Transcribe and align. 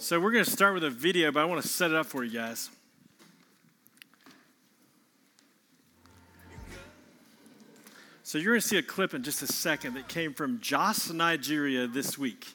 So 0.00 0.18
we're 0.18 0.32
going 0.32 0.46
to 0.46 0.50
start 0.50 0.72
with 0.72 0.82
a 0.82 0.88
video, 0.88 1.30
but 1.30 1.40
I 1.40 1.44
want 1.44 1.60
to 1.60 1.68
set 1.68 1.90
it 1.90 1.96
up 1.98 2.06
for 2.06 2.24
you 2.24 2.30
guys. 2.30 2.70
So 8.22 8.38
you're 8.38 8.54
going 8.54 8.62
to 8.62 8.66
see 8.66 8.78
a 8.78 8.82
clip 8.82 9.12
in 9.12 9.22
just 9.22 9.42
a 9.42 9.46
second 9.46 9.92
that 9.94 10.08
came 10.08 10.32
from 10.32 10.58
Jos, 10.60 11.12
Nigeria 11.12 11.86
this 11.86 12.16
week. 12.16 12.46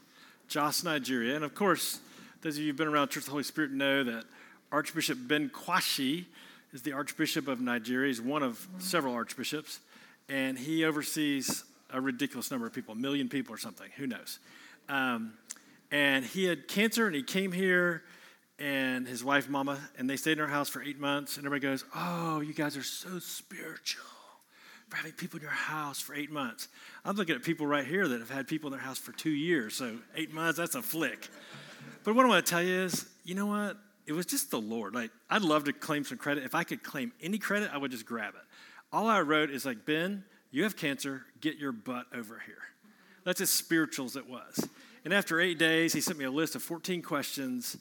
Jos, 0.47 0.83
Nigeria. 0.83 1.35
And 1.35 1.45
of 1.45 1.53
course, 1.53 1.99
those 2.41 2.55
of 2.55 2.61
you 2.61 2.69
who've 2.69 2.77
been 2.77 2.87
around 2.87 3.09
Church 3.09 3.17
of 3.17 3.25
the 3.25 3.31
Holy 3.31 3.43
Spirit 3.43 3.69
know 3.69 4.03
that 4.03 4.23
Archbishop 4.71 5.19
Ben 5.21 5.49
Kwashi 5.49 6.25
is 6.73 6.81
the 6.81 6.93
Archbishop 6.93 7.47
of 7.47 7.61
Nigeria. 7.61 8.07
He's 8.07 8.19
one 8.19 8.41
of 8.41 8.67
several 8.79 9.13
archbishops, 9.13 9.81
and 10.29 10.57
he 10.57 10.83
oversees 10.83 11.63
a 11.91 12.01
ridiculous 12.01 12.49
number 12.49 12.65
of 12.65 12.73
people, 12.73 12.93
a 12.93 12.97
million 12.97 13.29
people 13.29 13.53
or 13.53 13.59
something, 13.59 13.91
who 13.97 14.07
knows. 14.07 14.39
Um, 14.89 15.33
and 15.91 16.25
he 16.25 16.45
had 16.45 16.67
cancer 16.67 17.07
and 17.07 17.15
he 17.15 17.23
came 17.23 17.51
here 17.51 18.03
and 18.57 19.07
his 19.07 19.23
wife 19.23 19.49
mama 19.49 19.79
and 19.97 20.09
they 20.09 20.17
stayed 20.17 20.33
in 20.33 20.39
our 20.39 20.47
house 20.47 20.69
for 20.69 20.81
eight 20.81 20.99
months. 20.99 21.37
And 21.37 21.45
everybody 21.45 21.71
goes 21.71 21.85
oh 21.95 22.39
you 22.41 22.53
guys 22.53 22.77
are 22.77 22.83
so 22.83 23.19
spiritual 23.19 24.03
for 24.89 24.97
having 24.97 25.13
people 25.13 25.37
in 25.37 25.43
your 25.43 25.51
house 25.51 25.99
for 25.99 26.13
eight 26.13 26.31
months. 26.31 26.67
I'm 27.03 27.15
looking 27.15 27.35
at 27.35 27.43
people 27.43 27.67
right 27.67 27.85
here 27.85 28.07
that 28.07 28.19
have 28.19 28.29
had 28.29 28.47
people 28.47 28.67
in 28.67 28.71
their 28.71 28.85
house 28.85 28.97
for 28.97 29.11
two 29.11 29.31
years. 29.31 29.75
So 29.75 29.97
eight 30.15 30.33
months 30.33 30.57
that's 30.57 30.75
a 30.75 30.81
flick. 30.81 31.29
But 32.03 32.15
what 32.15 32.25
i 32.25 32.29
want 32.29 32.45
to 32.45 32.49
tell 32.49 32.63
you 32.63 32.81
is 32.81 33.07
you 33.23 33.35
know 33.35 33.47
what? 33.47 33.77
It 34.05 34.13
was 34.13 34.25
just 34.25 34.51
the 34.51 34.59
lord. 34.59 34.93
Like 34.95 35.11
i'd 35.29 35.41
love 35.41 35.65
to 35.65 35.73
claim 35.73 36.03
some 36.03 36.17
credit. 36.17 36.43
If 36.43 36.55
i 36.55 36.63
could 36.63 36.83
claim 36.83 37.11
any 37.21 37.37
credit 37.37 37.71
i 37.73 37.77
would 37.77 37.91
just 37.91 38.05
grab 38.05 38.33
it. 38.35 38.41
All 38.91 39.07
i 39.07 39.21
wrote 39.21 39.49
is 39.49 39.65
like 39.65 39.85
ben 39.85 40.23
you 40.51 40.63
have 40.63 40.77
cancer. 40.77 41.25
Get 41.41 41.57
your 41.57 41.73
butt 41.73 42.05
over 42.15 42.41
here. 42.45 42.55
That's 43.25 43.41
as 43.41 43.49
spiritual 43.49 44.05
as 44.05 44.15
it 44.15 44.29
was 44.29 44.69
and 45.05 45.13
after 45.13 45.39
eight 45.39 45.59
days, 45.59 45.93
he 45.93 46.01
sent 46.01 46.17
me 46.17 46.25
a 46.25 46.31
list 46.31 46.55
of 46.55 46.63
14 46.63 47.01
questions 47.01 47.77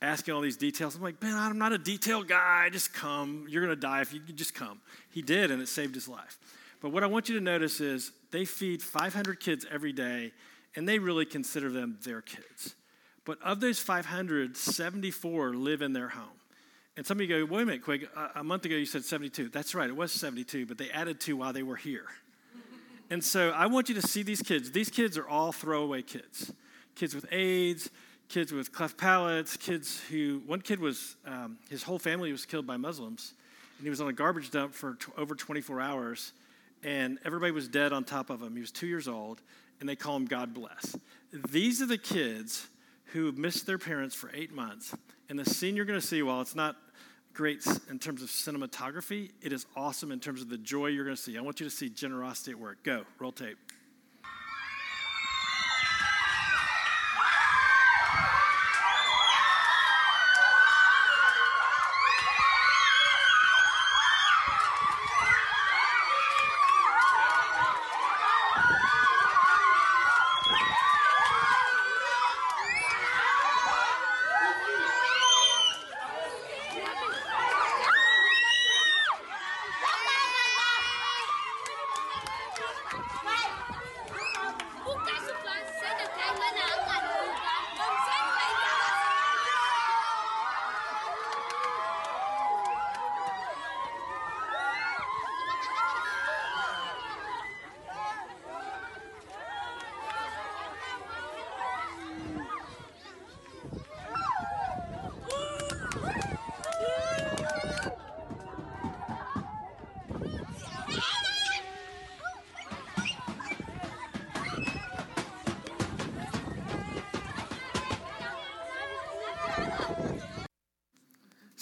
asking 0.00 0.32
all 0.32 0.40
these 0.40 0.56
details. 0.56 0.94
I'm 0.94 1.02
like, 1.02 1.20
Ben, 1.20 1.34
I'm 1.34 1.58
not 1.58 1.72
a 1.72 1.78
detail 1.78 2.22
guy. 2.22 2.70
Just 2.70 2.94
come. 2.94 3.46
You're 3.48 3.64
going 3.64 3.74
to 3.74 3.80
die 3.80 4.00
if 4.00 4.14
you 4.14 4.20
just 4.20 4.54
come. 4.54 4.80
He 5.10 5.20
did, 5.20 5.50
and 5.50 5.60
it 5.60 5.68
saved 5.68 5.94
his 5.94 6.08
life. 6.08 6.38
But 6.80 6.90
what 6.92 7.02
I 7.02 7.06
want 7.06 7.28
you 7.28 7.34
to 7.34 7.44
notice 7.44 7.80
is 7.80 8.12
they 8.30 8.44
feed 8.44 8.82
500 8.82 9.40
kids 9.40 9.66
every 9.70 9.92
day, 9.92 10.32
and 10.76 10.88
they 10.88 10.98
really 10.98 11.26
consider 11.26 11.70
them 11.70 11.98
their 12.04 12.22
kids. 12.22 12.74
But 13.26 13.42
of 13.42 13.60
those 13.60 13.78
500, 13.78 14.56
74 14.56 15.54
live 15.54 15.82
in 15.82 15.92
their 15.92 16.08
home. 16.08 16.24
And 16.96 17.06
some 17.06 17.18
of 17.18 17.22
you 17.22 17.46
go, 17.46 17.52
wait 17.52 17.62
a 17.62 17.66
minute, 17.66 17.82
Quig, 17.82 18.08
a 18.34 18.42
month 18.42 18.64
ago 18.64 18.76
you 18.76 18.86
said 18.86 19.04
72. 19.04 19.48
That's 19.48 19.74
right, 19.74 19.88
it 19.88 19.96
was 19.96 20.12
72, 20.12 20.66
but 20.66 20.78
they 20.78 20.90
added 20.90 21.20
two 21.20 21.36
while 21.36 21.52
they 21.52 21.62
were 21.62 21.76
here. 21.76 22.06
And 23.10 23.22
so 23.24 23.50
I 23.50 23.66
want 23.66 23.88
you 23.88 23.94
to 23.96 24.02
see 24.02 24.22
these 24.22 24.40
kids. 24.40 24.70
These 24.70 24.88
kids 24.88 25.18
are 25.18 25.28
all 25.28 25.52
throwaway 25.52 26.02
kids 26.02 26.52
kids 26.94 27.14
with 27.14 27.24
AIDS, 27.32 27.88
kids 28.28 28.52
with 28.52 28.72
cleft 28.72 28.98
palates, 28.98 29.56
kids 29.56 30.02
who, 30.10 30.42
one 30.46 30.60
kid 30.60 30.78
was, 30.78 31.16
um, 31.24 31.56
his 31.70 31.82
whole 31.82 31.98
family 31.98 32.30
was 32.30 32.44
killed 32.44 32.66
by 32.66 32.76
Muslims, 32.76 33.32
and 33.78 33.86
he 33.86 33.90
was 33.90 34.02
on 34.02 34.08
a 34.08 34.12
garbage 34.12 34.50
dump 34.50 34.74
for 34.74 34.96
t- 34.96 35.10
over 35.16 35.34
24 35.34 35.80
hours, 35.80 36.32
and 36.82 37.18
everybody 37.24 37.52
was 37.52 37.68
dead 37.68 37.94
on 37.94 38.04
top 38.04 38.28
of 38.28 38.42
him. 38.42 38.54
He 38.54 38.60
was 38.60 38.70
two 38.70 38.86
years 38.86 39.08
old, 39.08 39.40
and 39.80 39.88
they 39.88 39.96
call 39.96 40.14
him 40.14 40.26
God 40.26 40.52
Bless. 40.52 40.94
These 41.50 41.80
are 41.80 41.86
the 41.86 41.96
kids 41.96 42.68
who 43.12 43.32
missed 43.32 43.66
their 43.66 43.78
parents 43.78 44.14
for 44.14 44.30
eight 44.34 44.52
months. 44.52 44.94
And 45.28 45.38
the 45.38 45.44
scene 45.44 45.74
you're 45.74 45.86
going 45.86 46.00
to 46.00 46.06
see, 46.06 46.22
while 46.22 46.40
it's 46.40 46.54
not 46.54 46.76
great 47.34 47.66
in 47.88 47.98
terms 47.98 48.22
of 48.22 48.28
cinematography, 48.28 49.30
it 49.42 49.52
is 49.52 49.66
awesome 49.76 50.12
in 50.12 50.20
terms 50.20 50.42
of 50.42 50.48
the 50.48 50.58
joy 50.58 50.86
you're 50.86 51.04
going 51.04 51.16
to 51.16 51.22
see. 51.22 51.38
I 51.38 51.40
want 51.40 51.60
you 51.60 51.66
to 51.66 51.74
see 51.74 51.88
generosity 51.88 52.52
at 52.52 52.58
work. 52.58 52.82
Go, 52.82 53.04
roll 53.18 53.32
tape. 53.32 53.58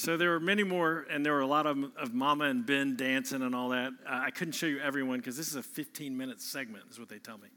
So 0.09 0.17
there 0.17 0.31
were 0.31 0.41
many 0.41 0.63
more, 0.63 1.05
and 1.11 1.23
there 1.23 1.35
were 1.35 1.43
a 1.43 1.47
lot 1.47 1.67
of, 1.67 1.77
of 1.99 2.15
Mama 2.15 2.45
and 2.45 2.65
Ben 2.65 2.97
dancing 2.97 3.43
and 3.43 3.55
all 3.55 3.69
that. 3.69 3.93
Uh, 4.09 4.23
I 4.25 4.31
couldn't 4.31 4.55
show 4.55 4.65
you 4.65 4.81
everyone 4.81 5.19
because 5.19 5.37
this 5.37 5.49
is 5.49 5.57
a 5.57 5.63
15 5.63 6.17
minute 6.17 6.41
segment, 6.41 6.85
is 6.91 6.99
what 6.99 7.11
they 7.11 7.19
tell 7.19 7.37
me. 7.37 7.49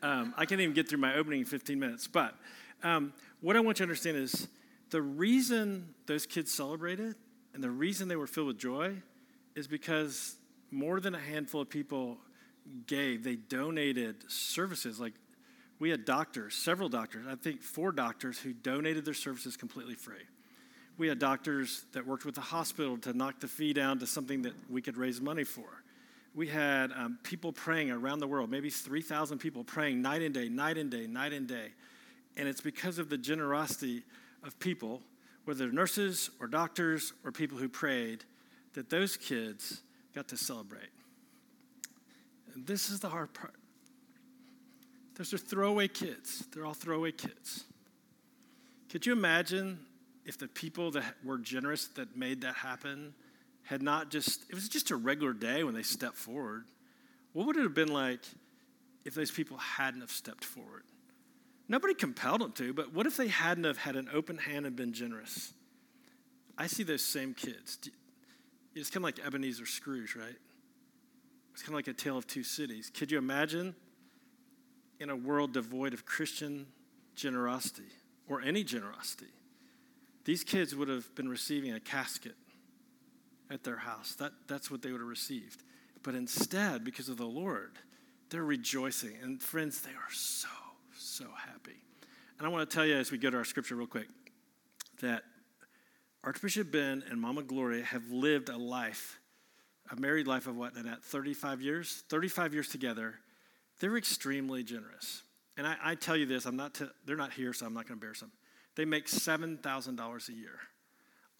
Um, 0.00 0.32
I 0.36 0.46
can't 0.46 0.60
even 0.60 0.76
get 0.76 0.88
through 0.88 1.00
my 1.00 1.16
opening 1.16 1.40
in 1.40 1.44
15 1.44 1.76
minutes. 1.76 2.06
But 2.06 2.36
um, 2.84 3.12
what 3.40 3.56
I 3.56 3.58
want 3.58 3.80
you 3.80 3.86
to 3.86 3.90
understand 3.90 4.16
is 4.16 4.46
the 4.90 5.02
reason 5.02 5.92
those 6.06 6.24
kids 6.24 6.54
celebrated 6.54 7.16
and 7.52 7.64
the 7.64 7.70
reason 7.72 8.06
they 8.06 8.14
were 8.14 8.28
filled 8.28 8.46
with 8.46 8.58
joy 8.58 8.94
is 9.56 9.66
because 9.66 10.36
more 10.70 11.00
than 11.00 11.16
a 11.16 11.20
handful 11.20 11.62
of 11.62 11.68
people 11.68 12.18
gave. 12.86 13.24
They 13.24 13.34
donated 13.34 14.30
services. 14.30 15.00
Like 15.00 15.14
we 15.80 15.90
had 15.90 16.04
doctors, 16.04 16.54
several 16.54 16.88
doctors, 16.88 17.26
I 17.28 17.34
think 17.34 17.60
four 17.60 17.90
doctors 17.90 18.38
who 18.38 18.52
donated 18.52 19.04
their 19.04 19.14
services 19.14 19.56
completely 19.56 19.96
free 19.96 20.26
we 20.98 21.06
had 21.06 21.20
doctors 21.20 21.84
that 21.92 22.04
worked 22.04 22.24
with 22.24 22.34
the 22.34 22.40
hospital 22.40 22.98
to 22.98 23.12
knock 23.12 23.38
the 23.38 23.46
fee 23.46 23.72
down 23.72 24.00
to 24.00 24.06
something 24.06 24.42
that 24.42 24.52
we 24.68 24.82
could 24.82 24.96
raise 24.96 25.20
money 25.20 25.44
for. 25.44 25.82
We 26.34 26.48
had 26.48 26.92
um, 26.92 27.18
people 27.22 27.52
praying 27.52 27.90
around 27.90 28.18
the 28.18 28.26
world, 28.26 28.50
maybe 28.50 28.68
3,000 28.68 29.38
people 29.38 29.64
praying 29.64 30.02
night 30.02 30.22
and 30.22 30.34
day, 30.34 30.48
night 30.48 30.76
and 30.76 30.90
day, 30.90 31.06
night 31.06 31.32
and 31.32 31.46
day. 31.46 31.68
And 32.36 32.48
it's 32.48 32.60
because 32.60 32.98
of 32.98 33.08
the 33.08 33.16
generosity 33.16 34.02
of 34.42 34.58
people, 34.58 35.00
whether 35.44 35.70
nurses 35.70 36.30
or 36.40 36.48
doctors 36.48 37.12
or 37.24 37.32
people 37.32 37.58
who 37.58 37.68
prayed, 37.68 38.24
that 38.74 38.90
those 38.90 39.16
kids 39.16 39.82
got 40.14 40.28
to 40.28 40.36
celebrate. 40.36 40.90
And 42.54 42.66
this 42.66 42.90
is 42.90 43.00
the 43.00 43.08
hard 43.08 43.32
part. 43.34 43.54
Those 45.14 45.32
are 45.32 45.38
throwaway 45.38 45.88
kids. 45.88 46.44
They're 46.52 46.66
all 46.66 46.74
throwaway 46.74 47.12
kids. 47.12 47.64
Could 48.88 49.04
you 49.06 49.12
imagine 49.12 49.80
if 50.28 50.36
the 50.36 50.46
people 50.46 50.90
that 50.90 51.14
were 51.24 51.38
generous 51.38 51.86
that 51.86 52.14
made 52.14 52.42
that 52.42 52.54
happen 52.54 53.14
had 53.62 53.80
not 53.80 54.10
just, 54.10 54.44
it 54.50 54.54
was 54.54 54.68
just 54.68 54.90
a 54.90 54.96
regular 54.96 55.32
day 55.32 55.64
when 55.64 55.74
they 55.74 55.82
stepped 55.82 56.16
forward, 56.16 56.64
what 57.32 57.46
would 57.46 57.56
it 57.56 57.62
have 57.62 57.72
been 57.72 57.90
like 57.90 58.20
if 59.06 59.14
those 59.14 59.30
people 59.30 59.56
hadn't 59.56 60.02
have 60.02 60.10
stepped 60.10 60.44
forward? 60.44 60.82
Nobody 61.66 61.94
compelled 61.94 62.42
them 62.42 62.52
to, 62.52 62.74
but 62.74 62.92
what 62.92 63.06
if 63.06 63.16
they 63.16 63.28
hadn't 63.28 63.64
have 63.64 63.78
had 63.78 63.96
an 63.96 64.10
open 64.12 64.36
hand 64.36 64.66
and 64.66 64.76
been 64.76 64.92
generous? 64.92 65.54
I 66.58 66.66
see 66.66 66.82
those 66.82 67.02
same 67.02 67.32
kids. 67.32 67.78
It's 68.74 68.90
kind 68.90 68.98
of 68.98 69.04
like 69.04 69.26
Ebenezer 69.26 69.64
Scrooge, 69.64 70.14
right? 70.14 70.36
It's 71.54 71.62
kind 71.62 71.70
of 71.70 71.76
like 71.76 71.88
a 71.88 71.94
tale 71.94 72.18
of 72.18 72.26
two 72.26 72.42
cities. 72.42 72.90
Could 72.94 73.10
you 73.10 73.16
imagine 73.16 73.74
in 75.00 75.08
a 75.08 75.16
world 75.16 75.54
devoid 75.54 75.94
of 75.94 76.04
Christian 76.04 76.66
generosity 77.14 77.88
or 78.28 78.42
any 78.42 78.62
generosity? 78.62 79.32
These 80.28 80.44
kids 80.44 80.76
would 80.76 80.88
have 80.88 81.14
been 81.14 81.26
receiving 81.26 81.72
a 81.72 81.80
casket 81.80 82.34
at 83.50 83.64
their 83.64 83.78
house. 83.78 84.14
That, 84.16 84.32
that's 84.46 84.70
what 84.70 84.82
they 84.82 84.92
would 84.92 85.00
have 85.00 85.08
received. 85.08 85.62
But 86.02 86.14
instead, 86.14 86.84
because 86.84 87.08
of 87.08 87.16
the 87.16 87.24
Lord, 87.24 87.78
they're 88.28 88.44
rejoicing. 88.44 89.16
And 89.22 89.40
friends, 89.42 89.80
they 89.80 89.92
are 89.92 90.12
so, 90.12 90.48
so 90.94 91.24
happy. 91.46 91.82
And 92.36 92.46
I 92.46 92.50
want 92.50 92.68
to 92.68 92.76
tell 92.76 92.84
you 92.84 92.94
as 92.94 93.10
we 93.10 93.16
go 93.16 93.30
to 93.30 93.38
our 93.38 93.44
scripture 93.46 93.74
real 93.74 93.86
quick 93.86 94.08
that 95.00 95.22
Archbishop 96.22 96.70
Ben 96.70 97.02
and 97.08 97.18
Mama 97.18 97.42
Gloria 97.42 97.82
have 97.84 98.10
lived 98.10 98.50
a 98.50 98.58
life, 98.58 99.18
a 99.90 99.96
married 99.98 100.26
life 100.26 100.46
of 100.46 100.58
what, 100.58 100.76
at 100.76 101.02
35 101.04 101.62
years? 101.62 102.02
35 102.10 102.52
years 102.52 102.68
together. 102.68 103.14
They're 103.80 103.96
extremely 103.96 104.62
generous. 104.62 105.22
And 105.56 105.66
I, 105.66 105.76
I 105.82 105.94
tell 105.94 106.18
you 106.18 106.26
this, 106.26 106.44
I'm 106.44 106.56
not, 106.56 106.78
they're 107.06 107.16
not 107.16 107.32
here, 107.32 107.54
so 107.54 107.64
I'm 107.64 107.72
not 107.72 107.88
going 107.88 107.98
to 107.98 108.04
embarrass 108.04 108.20
them. 108.20 108.32
They 108.78 108.84
make 108.84 109.08
$7,000 109.08 110.28
a 110.28 110.32
year. 110.32 110.60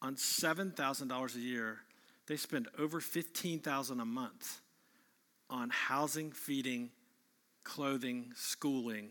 On 0.02 0.16
$7,000 0.16 1.36
a 1.36 1.38
year, 1.38 1.78
they 2.26 2.36
spend 2.36 2.66
over 2.76 3.00
15,000 3.00 4.00
a 4.00 4.04
month 4.04 4.60
on 5.48 5.70
housing, 5.70 6.32
feeding, 6.32 6.90
clothing, 7.62 8.32
schooling. 8.34 9.10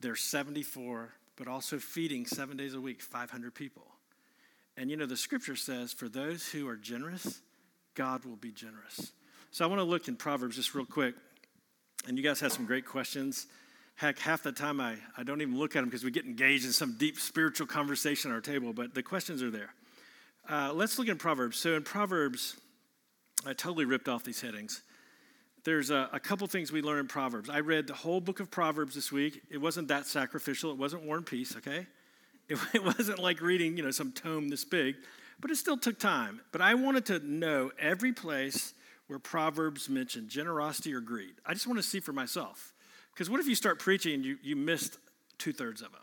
They're 0.00 0.16
74, 0.16 1.10
but 1.36 1.46
also 1.46 1.78
feeding 1.78 2.26
seven 2.26 2.56
days 2.56 2.74
a 2.74 2.80
week, 2.80 3.00
500 3.02 3.54
people. 3.54 3.86
And 4.76 4.90
you 4.90 4.96
know, 4.96 5.06
the 5.06 5.16
scripture 5.16 5.54
says, 5.54 5.92
for 5.92 6.08
those 6.08 6.48
who 6.48 6.66
are 6.66 6.76
generous, 6.76 7.40
God 7.94 8.24
will 8.24 8.34
be 8.34 8.50
generous. 8.50 9.12
So 9.52 9.64
I 9.64 9.68
want 9.68 9.78
to 9.78 9.84
look 9.84 10.08
in 10.08 10.16
Proverbs 10.16 10.56
just 10.56 10.74
real 10.74 10.86
quick. 10.86 11.14
And 12.08 12.18
you 12.18 12.24
guys 12.24 12.40
have 12.40 12.52
some 12.52 12.66
great 12.66 12.84
questions. 12.84 13.46
Heck, 14.00 14.18
half 14.18 14.42
the 14.42 14.50
time 14.50 14.80
I, 14.80 14.94
I 15.18 15.24
don't 15.24 15.42
even 15.42 15.58
look 15.58 15.76
at 15.76 15.80
them 15.80 15.90
because 15.90 16.04
we 16.04 16.10
get 16.10 16.24
engaged 16.24 16.64
in 16.64 16.72
some 16.72 16.96
deep 16.96 17.20
spiritual 17.20 17.66
conversation 17.66 18.30
at 18.30 18.34
our 18.34 18.40
table, 18.40 18.72
but 18.72 18.94
the 18.94 19.02
questions 19.02 19.42
are 19.42 19.50
there. 19.50 19.74
Uh, 20.48 20.72
let's 20.72 20.98
look 20.98 21.08
in 21.08 21.18
Proverbs. 21.18 21.58
So 21.58 21.74
in 21.74 21.82
Proverbs, 21.82 22.56
I 23.44 23.52
totally 23.52 23.84
ripped 23.84 24.08
off 24.08 24.24
these 24.24 24.40
headings. 24.40 24.80
There's 25.64 25.90
a, 25.90 26.08
a 26.14 26.18
couple 26.18 26.46
things 26.46 26.72
we 26.72 26.80
learn 26.80 27.00
in 27.00 27.08
Proverbs. 27.08 27.50
I 27.50 27.60
read 27.60 27.88
the 27.88 27.92
whole 27.92 28.22
book 28.22 28.40
of 28.40 28.50
Proverbs 28.50 28.94
this 28.94 29.12
week. 29.12 29.42
It 29.50 29.58
wasn't 29.58 29.88
that 29.88 30.06
sacrificial. 30.06 30.70
It 30.70 30.78
wasn't 30.78 31.02
War 31.02 31.18
and 31.18 31.26
Peace, 31.26 31.54
okay? 31.58 31.86
It, 32.48 32.58
it 32.72 32.82
wasn't 32.82 33.18
like 33.18 33.42
reading, 33.42 33.76
you 33.76 33.82
know, 33.82 33.90
some 33.90 34.12
tome 34.12 34.48
this 34.48 34.64
big, 34.64 34.96
but 35.40 35.50
it 35.50 35.56
still 35.56 35.76
took 35.76 35.98
time. 35.98 36.40
But 36.52 36.62
I 36.62 36.72
wanted 36.72 37.04
to 37.06 37.18
know 37.18 37.70
every 37.78 38.14
place 38.14 38.72
where 39.08 39.18
Proverbs 39.18 39.90
mention 39.90 40.26
generosity 40.26 40.94
or 40.94 41.00
greed. 41.00 41.34
I 41.44 41.52
just 41.52 41.66
want 41.66 41.78
to 41.78 41.82
see 41.82 42.00
for 42.00 42.14
myself. 42.14 42.72
Because 43.14 43.28
what 43.28 43.40
if 43.40 43.46
you 43.46 43.54
start 43.54 43.78
preaching 43.78 44.14
and 44.14 44.24
you, 44.24 44.38
you 44.42 44.56
missed 44.56 44.98
two 45.38 45.52
thirds 45.52 45.82
of 45.82 45.92
them? 45.92 46.00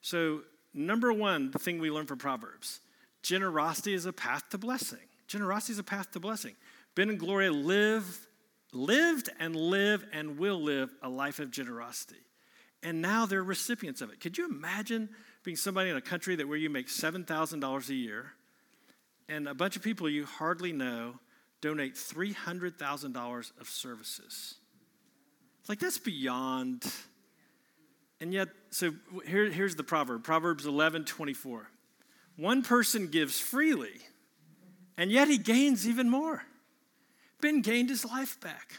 So, 0.00 0.42
number 0.74 1.12
one, 1.12 1.50
the 1.50 1.58
thing 1.58 1.78
we 1.78 1.90
learn 1.90 2.06
from 2.06 2.18
Proverbs 2.18 2.80
generosity 3.22 3.94
is 3.94 4.06
a 4.06 4.12
path 4.12 4.48
to 4.50 4.58
blessing. 4.58 5.00
Generosity 5.26 5.72
is 5.74 5.78
a 5.78 5.84
path 5.84 6.10
to 6.12 6.20
blessing. 6.20 6.54
Ben 6.94 7.10
and 7.10 7.18
Gloria 7.18 7.52
live, 7.52 8.26
lived 8.72 9.28
and 9.38 9.54
live 9.54 10.04
and 10.12 10.38
will 10.38 10.60
live 10.62 10.94
a 11.02 11.08
life 11.08 11.38
of 11.38 11.50
generosity. 11.50 12.16
And 12.82 13.02
now 13.02 13.26
they're 13.26 13.42
recipients 13.42 14.00
of 14.00 14.10
it. 14.10 14.20
Could 14.20 14.38
you 14.38 14.48
imagine 14.48 15.08
being 15.42 15.56
somebody 15.56 15.90
in 15.90 15.96
a 15.96 16.00
country 16.00 16.36
that 16.36 16.48
where 16.48 16.56
you 16.56 16.70
make 16.70 16.88
$7,000 16.88 17.88
a 17.88 17.94
year 17.94 18.32
and 19.28 19.48
a 19.48 19.54
bunch 19.54 19.76
of 19.76 19.82
people 19.82 20.08
you 20.08 20.24
hardly 20.24 20.72
know 20.72 21.18
donate 21.60 21.94
$300,000 21.94 23.60
of 23.60 23.68
services? 23.68 24.54
Like, 25.68 25.80
that's 25.80 25.98
beyond. 25.98 26.84
And 28.20 28.32
yet, 28.32 28.48
so 28.70 28.92
here, 29.26 29.50
here's 29.50 29.76
the 29.76 29.84
proverb 29.84 30.24
Proverbs 30.24 30.66
11 30.66 31.04
24. 31.04 31.70
One 32.36 32.62
person 32.62 33.08
gives 33.08 33.38
freely, 33.38 34.00
and 34.96 35.10
yet 35.10 35.28
he 35.28 35.38
gains 35.38 35.86
even 35.86 36.08
more. 36.08 36.42
Ben 37.40 37.62
gained 37.62 37.90
his 37.90 38.04
life 38.04 38.40
back. 38.40 38.78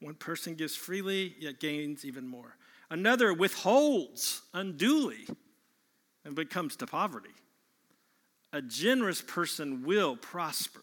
One 0.00 0.14
person 0.14 0.54
gives 0.54 0.74
freely, 0.74 1.34
yet 1.38 1.60
gains 1.60 2.04
even 2.04 2.26
more. 2.26 2.56
Another 2.90 3.32
withholds 3.32 4.42
unduly 4.52 5.26
and 6.24 6.34
becomes 6.34 6.76
to 6.76 6.86
poverty. 6.86 7.30
A 8.52 8.60
generous 8.60 9.22
person 9.22 9.84
will 9.84 10.16
prosper. 10.16 10.82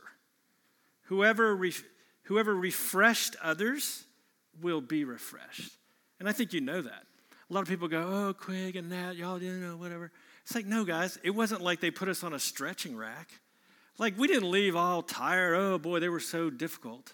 Whoever, 1.04 1.60
whoever 2.24 2.56
refreshed 2.56 3.36
others 3.42 4.06
will 4.62 4.82
be 4.82 5.04
refreshed. 5.04 5.72
And 6.20 6.28
I 6.28 6.32
think 6.32 6.54
you 6.54 6.62
know 6.62 6.82
that. 6.82 7.04
A 7.50 7.54
lot 7.54 7.62
of 7.62 7.68
people 7.68 7.88
go, 7.88 8.02
oh, 8.02 8.34
Quig 8.34 8.76
and 8.76 8.90
Nat, 8.90 9.16
y'all, 9.16 9.42
you 9.42 9.54
know, 9.54 9.76
whatever. 9.76 10.12
It's 10.44 10.54
like, 10.54 10.66
no, 10.66 10.84
guys, 10.84 11.18
it 11.24 11.32
wasn't 11.32 11.62
like 11.62 11.80
they 11.80 11.92
put 11.92 12.08
us 12.08 12.24
on 12.24 12.34
a 12.34 12.40
stretching 12.40 12.96
rack. 12.96 13.30
Like, 13.98 14.18
we 14.18 14.28
didn't 14.28 14.52
leave 14.52 14.76
all 14.76 15.02
tired. 15.02 15.56
Oh, 15.56 15.78
boy, 15.78 16.00
they 16.00 16.10
were 16.10 16.20
so 16.20 16.50
difficult. 16.50 17.14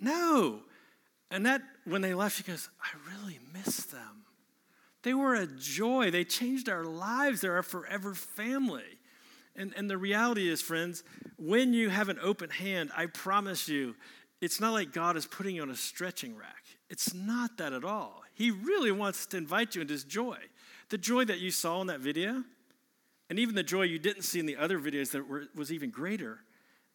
No. 0.00 0.60
And 1.30 1.44
that, 1.46 1.62
when 1.84 2.00
they 2.00 2.14
left, 2.14 2.36
she 2.36 2.42
goes, 2.42 2.68
I 2.82 2.88
really 3.14 3.38
miss 3.52 3.84
them. 3.86 4.24
They 5.02 5.14
were 5.14 5.34
a 5.34 5.46
joy. 5.46 6.10
They 6.10 6.24
changed 6.24 6.68
our 6.68 6.84
lives. 6.84 7.40
They're 7.40 7.56
our 7.56 7.62
forever 7.62 8.14
family. 8.14 8.98
And, 9.54 9.72
and 9.76 9.90
the 9.90 9.98
reality 9.98 10.48
is, 10.48 10.62
friends, 10.62 11.04
when 11.36 11.72
you 11.72 11.90
have 11.90 12.08
an 12.08 12.18
open 12.22 12.50
hand, 12.50 12.90
I 12.96 13.06
promise 13.06 13.68
you, 13.68 13.94
it's 14.40 14.60
not 14.60 14.72
like 14.72 14.92
God 14.92 15.16
is 15.16 15.26
putting 15.26 15.56
you 15.56 15.62
on 15.62 15.70
a 15.70 15.76
stretching 15.76 16.36
rack. 16.36 16.64
It's 16.90 17.12
not 17.12 17.58
that 17.58 17.72
at 17.72 17.84
all. 17.84 18.22
He 18.34 18.50
really 18.50 18.92
wants 18.92 19.26
to 19.26 19.36
invite 19.36 19.74
you 19.74 19.82
into 19.82 19.92
his 19.92 20.04
joy. 20.04 20.38
The 20.88 20.98
joy 20.98 21.24
that 21.26 21.38
you 21.38 21.50
saw 21.50 21.80
in 21.80 21.88
that 21.88 22.00
video, 22.00 22.42
and 23.28 23.38
even 23.38 23.54
the 23.54 23.62
joy 23.62 23.82
you 23.82 23.98
didn't 23.98 24.22
see 24.22 24.40
in 24.40 24.46
the 24.46 24.56
other 24.56 24.78
videos 24.78 25.10
that 25.10 25.28
were, 25.28 25.44
was 25.54 25.70
even 25.70 25.90
greater, 25.90 26.38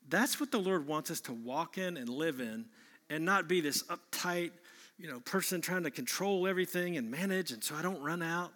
that's 0.10 0.40
what 0.40 0.52
the 0.52 0.60
Lord 0.60 0.88
wants 0.88 1.12
us 1.12 1.22
to 1.22 1.34
walk 1.34 1.78
in 1.78 1.98
and 1.98 2.10
live 2.10 2.40
in 2.40 2.66
and 3.10 3.24
not 3.24 3.48
be 3.48 3.62
this 3.62 3.84
uptight, 3.84 4.52
you 4.98 5.10
know, 5.10 5.20
person 5.20 5.62
trying 5.62 5.84
to 5.84 5.92
control 5.92 6.48
everything 6.48 6.98
and 6.98 7.10
manage 7.12 7.52
and 7.52 7.64
so 7.64 7.76
I 7.76 7.82
don't 7.82 8.02
run 8.02 8.22
out. 8.22 8.52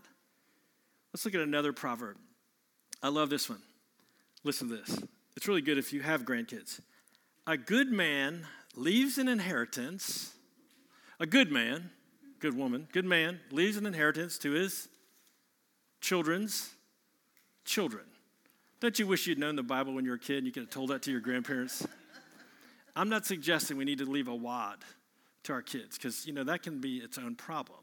Let's 1.14 1.26
look 1.26 1.36
at 1.36 1.42
another 1.42 1.74
proverb. 1.74 2.18
I 3.02 3.10
love 3.10 3.30
this 3.30 3.50
one. 3.50 3.62
Listen 4.44 4.70
to 4.70 4.78
this. 4.78 5.00
It's 5.36 5.48
really 5.48 5.62
good 5.62 5.78
if 5.78 5.94
you 5.94 6.02
have 6.02 6.24
grandkids. 6.24 6.80
A 7.46 7.58
good 7.58 7.92
man 7.92 8.48
leaves 8.76 9.18
an 9.18 9.28
inheritance. 9.28 10.34
A 11.20 11.26
good 11.26 11.52
man, 11.52 11.90
good 12.40 12.56
woman, 12.56 12.88
good 12.92 13.06
man 13.06 13.40
leaves 13.52 13.78
an 13.78 13.86
inheritance 13.86 14.38
to 14.40 14.52
his 14.52 14.88
children's 16.00 16.76
children. 17.66 18.04
Don't 18.80 19.00
you 19.00 19.08
wish 19.08 19.26
you'd 19.26 19.40
known 19.40 19.56
the 19.56 19.64
Bible 19.64 19.94
when 19.94 20.06
you 20.06 20.12
were 20.12 20.18
a 20.18 20.20
kid 20.20 20.38
and 20.38 20.46
you 20.46 20.52
could 20.52 20.64
have 20.64 20.70
told 20.70 20.92
that 20.92 21.02
to 21.04 21.12
your 21.12 21.20
grandparents? 21.20 21.86
I'm 22.96 23.10
not 23.10 23.26
suggesting 23.26 23.78
we 23.78 23.86
need 23.86 23.98
to 24.00 24.06
leave 24.06 24.28
a 24.28 24.36
wad 24.36 24.78
to 25.44 25.54
our 25.54 25.62
kids 25.62 25.98
because, 25.98 26.26
you 26.28 26.34
know, 26.34 26.44
that 26.44 26.62
can 26.62 26.80
be 26.80 26.98
its 26.98 27.18
own 27.18 27.36
problem. 27.36 27.80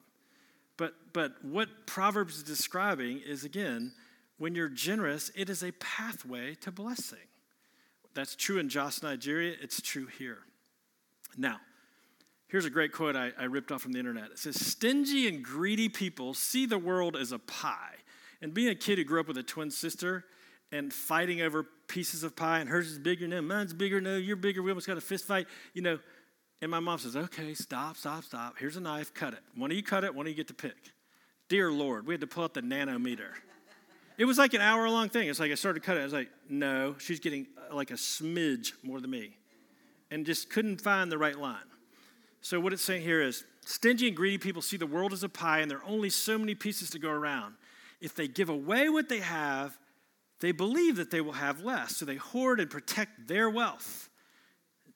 But, 0.77 0.95
but 1.13 1.33
what 1.45 1.87
Proverbs 1.87 2.37
is 2.37 2.43
describing 2.43 3.21
is, 3.25 3.45
again, 3.45 3.93
when 4.39 4.55
you're 4.55 4.69
generous, 4.69 5.31
it 5.37 5.49
is 5.49 5.63
a 5.63 5.73
pathway 5.73 6.55
to 6.57 6.73
blessing. 6.73 7.19
That's 8.15 8.37
true 8.37 8.59
in 8.59 8.69
Jos, 8.69 9.03
Nigeria. 9.03 9.55
It's 9.61 9.81
true 9.81 10.07
here. 10.07 10.39
Now, 11.37 11.59
here's 12.55 12.65
a 12.65 12.71
great 12.71 12.93
quote 12.93 13.17
I, 13.17 13.33
I 13.37 13.47
ripped 13.47 13.73
off 13.73 13.83
from 13.83 13.91
the 13.91 13.99
internet. 13.99 14.31
It 14.31 14.39
says, 14.39 14.65
Stingy 14.65 15.27
and 15.27 15.43
greedy 15.43 15.89
people 15.89 16.35
see 16.35 16.67
the 16.67 16.79
world 16.79 17.17
as 17.17 17.33
a 17.33 17.39
pie. 17.41 17.97
And 18.41 18.55
being 18.55 18.69
a 18.69 18.77
kid 18.77 18.97
who 18.97 19.03
grew 19.03 19.19
up 19.19 19.27
with 19.27 19.37
a 19.39 19.43
twin 19.43 19.73
sister 19.73 20.25
and 20.71 20.93
fighting 20.93 21.43
over 21.43 21.67
pieces 21.89 22.23
of 22.23 22.37
pie, 22.37 22.61
and 22.61 22.69
hers 22.69 22.93
is 22.93 23.01
bigger, 23.01 23.27
no, 23.27 23.43
mine's 23.43 23.75
bigger, 23.75 24.01
no, 24.01 24.17
you're 24.17 24.37
bigger, 24.37 24.63
we 24.63 24.71
almost 24.71 24.87
got 24.87 24.97
a 24.97 25.01
fist 25.01 25.25
fight, 25.25 25.49
you 25.73 25.83
know. 25.83 25.99
And 26.63 26.71
my 26.71 26.79
mom 26.79 27.01
says, 27.01 27.17
okay, 27.17 27.55
stop, 27.55 27.97
stop, 27.97 28.23
stop. 28.23 28.55
Here's 28.57 28.77
a 28.77 28.81
knife, 28.81 29.13
cut 29.13 29.33
it. 29.33 29.41
One 29.57 29.73
of 29.73 29.77
you 29.77 29.83
cut 29.83 30.05
it, 30.05 30.15
one 30.15 30.25
of 30.25 30.31
you 30.31 30.37
get 30.37 30.47
to 30.47 30.55
pick. 30.55 30.77
Dear 31.49 31.73
Lord, 31.73 32.07
we 32.07 32.15
had 32.15 32.21
to 32.21 32.29
pull 32.29 32.45
out 32.45 32.55
the 32.55 32.63
nanometer. 32.63 33.33
It 34.17 34.27
was 34.27 34.39
like 34.39 34.55
an 34.55 34.61
hour 34.61 34.89
long 34.89 35.09
thing. 35.09 35.27
It's 35.27 35.41
like 35.41 35.51
I 35.51 35.57
started 35.57 35.83
cutting. 35.83 36.03
I 36.03 36.05
was 36.05 36.13
like, 36.13 36.31
no, 36.49 36.95
she's 36.99 37.19
getting 37.19 37.49
uh, 37.59 37.75
like 37.75 37.91
a 37.91 37.95
smidge 37.95 38.75
more 38.85 39.01
than 39.01 39.11
me. 39.11 39.39
And 40.13 40.25
just 40.25 40.51
couldn't 40.51 40.81
find 40.81 41.11
the 41.11 41.19
right 41.19 41.37
line. 41.37 41.59
So, 42.45 42.61
what 42.61 42.75
it's 42.75 42.83
saying 42.83 43.01
here 43.01 43.23
is 43.23 43.43
stingy 43.65 44.07
and 44.07 44.15
greedy 44.15 44.37
people 44.37 44.61
see 44.61 44.77
the 44.77 44.87
world 44.87 45.15
as 45.15 45.23
a 45.23 45.31
pie, 45.31 45.61
and 45.61 45.71
there 45.71 45.79
are 45.79 45.89
only 45.89 46.11
so 46.11 46.37
many 46.37 46.55
pieces 46.55 46.91
to 46.91 46.99
go 46.99 47.09
around. 47.09 47.55
If 48.03 48.15
they 48.15 48.29
give 48.29 48.51
away 48.51 48.91
what 48.91 49.09
they 49.09 49.21
have, 49.21 49.79
they 50.41 50.53
believe 50.53 50.97
that 50.97 51.11
they 51.11 51.23
will 51.23 51.33
have 51.33 51.63
less. 51.63 51.97
So, 51.97 52.05
they 52.05 52.17
hoard 52.17 52.61
and 52.61 52.69
protect 52.69 53.29
their 53.29 53.49
wealth. 53.49 54.11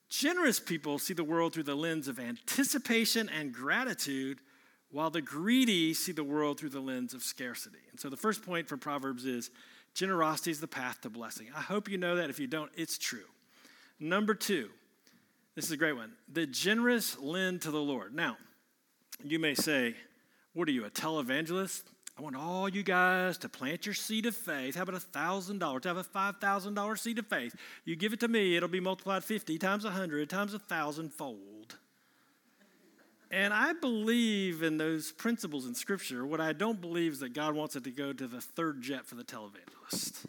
Generous 0.09 0.59
people 0.59 0.99
see 0.99 1.15
the 1.15 1.23
world 1.23 1.55
through 1.55 1.63
the 1.63 1.73
lens 1.73 2.07
of 2.07 2.19
anticipation 2.19 3.27
and 3.29 3.51
gratitude, 3.51 4.41
while 4.91 5.09
the 5.09 5.21
greedy 5.21 5.95
see 5.95 6.11
the 6.11 6.23
world 6.23 6.59
through 6.59 6.69
the 6.69 6.79
lens 6.79 7.15
of 7.15 7.23
scarcity. 7.23 7.79
And 7.89 7.99
so 7.99 8.09
the 8.09 8.17
first 8.17 8.45
point 8.45 8.67
for 8.67 8.77
Proverbs 8.77 9.25
is 9.25 9.49
generosity 9.95 10.51
is 10.51 10.61
the 10.61 10.67
path 10.67 11.01
to 11.01 11.09
blessing. 11.09 11.47
I 11.57 11.61
hope 11.61 11.89
you 11.89 11.97
know 11.97 12.15
that. 12.17 12.29
If 12.29 12.39
you 12.39 12.45
don't, 12.45 12.69
it's 12.75 12.99
true. 12.99 13.25
Number 13.99 14.35
two, 14.35 14.69
this 15.55 15.65
is 15.65 15.71
a 15.71 15.77
great 15.77 15.95
one. 15.95 16.13
The 16.31 16.45
generous 16.45 17.17
lend 17.19 17.61
to 17.63 17.71
the 17.71 17.81
Lord. 17.81 18.13
Now, 18.13 18.37
you 19.23 19.39
may 19.39 19.55
say, 19.55 19.95
What 20.53 20.67
are 20.67 20.71
you, 20.71 20.85
a 20.85 20.89
televangelist? 20.89 21.83
I 22.17 22.21
want 22.21 22.35
all 22.35 22.67
you 22.67 22.83
guys 22.83 23.37
to 23.39 23.49
plant 23.49 23.85
your 23.85 23.95
seed 23.95 24.25
of 24.25 24.35
faith. 24.35 24.75
How 24.75 24.83
about 24.83 24.95
a 24.95 24.99
thousand 24.99 25.59
dollars? 25.59 25.85
Have 25.85 25.97
a 25.97 26.03
five 26.03 26.37
thousand 26.37 26.73
dollar 26.73 26.95
seed 26.95 27.17
of 27.17 27.27
faith. 27.27 27.55
You 27.85 27.95
give 27.95 28.11
it 28.11 28.19
to 28.19 28.27
me, 28.27 28.57
it'll 28.57 28.67
be 28.67 28.81
multiplied 28.81 29.23
fifty 29.23 29.57
times 29.57 29.85
a 29.85 29.91
hundred 29.91 30.29
times 30.29 30.53
a 30.53 30.59
thousand 30.59 31.13
fold. 31.13 31.77
And 33.31 33.53
I 33.53 33.73
believe 33.73 34.63
in 34.63 34.77
those 34.77 35.11
principles 35.11 35.65
in 35.65 35.75
Scripture. 35.75 36.25
What 36.25 36.41
I 36.41 36.51
don't 36.51 36.81
believe 36.81 37.13
is 37.13 37.19
that 37.19 37.33
God 37.33 37.53
wants 37.53 37.75
it 37.75 37.83
to 37.83 37.91
go 37.91 38.11
to 38.11 38.27
the 38.27 38.41
third 38.41 38.81
jet 38.81 39.05
for 39.05 39.15
the 39.15 39.23
televangelist 39.23 40.25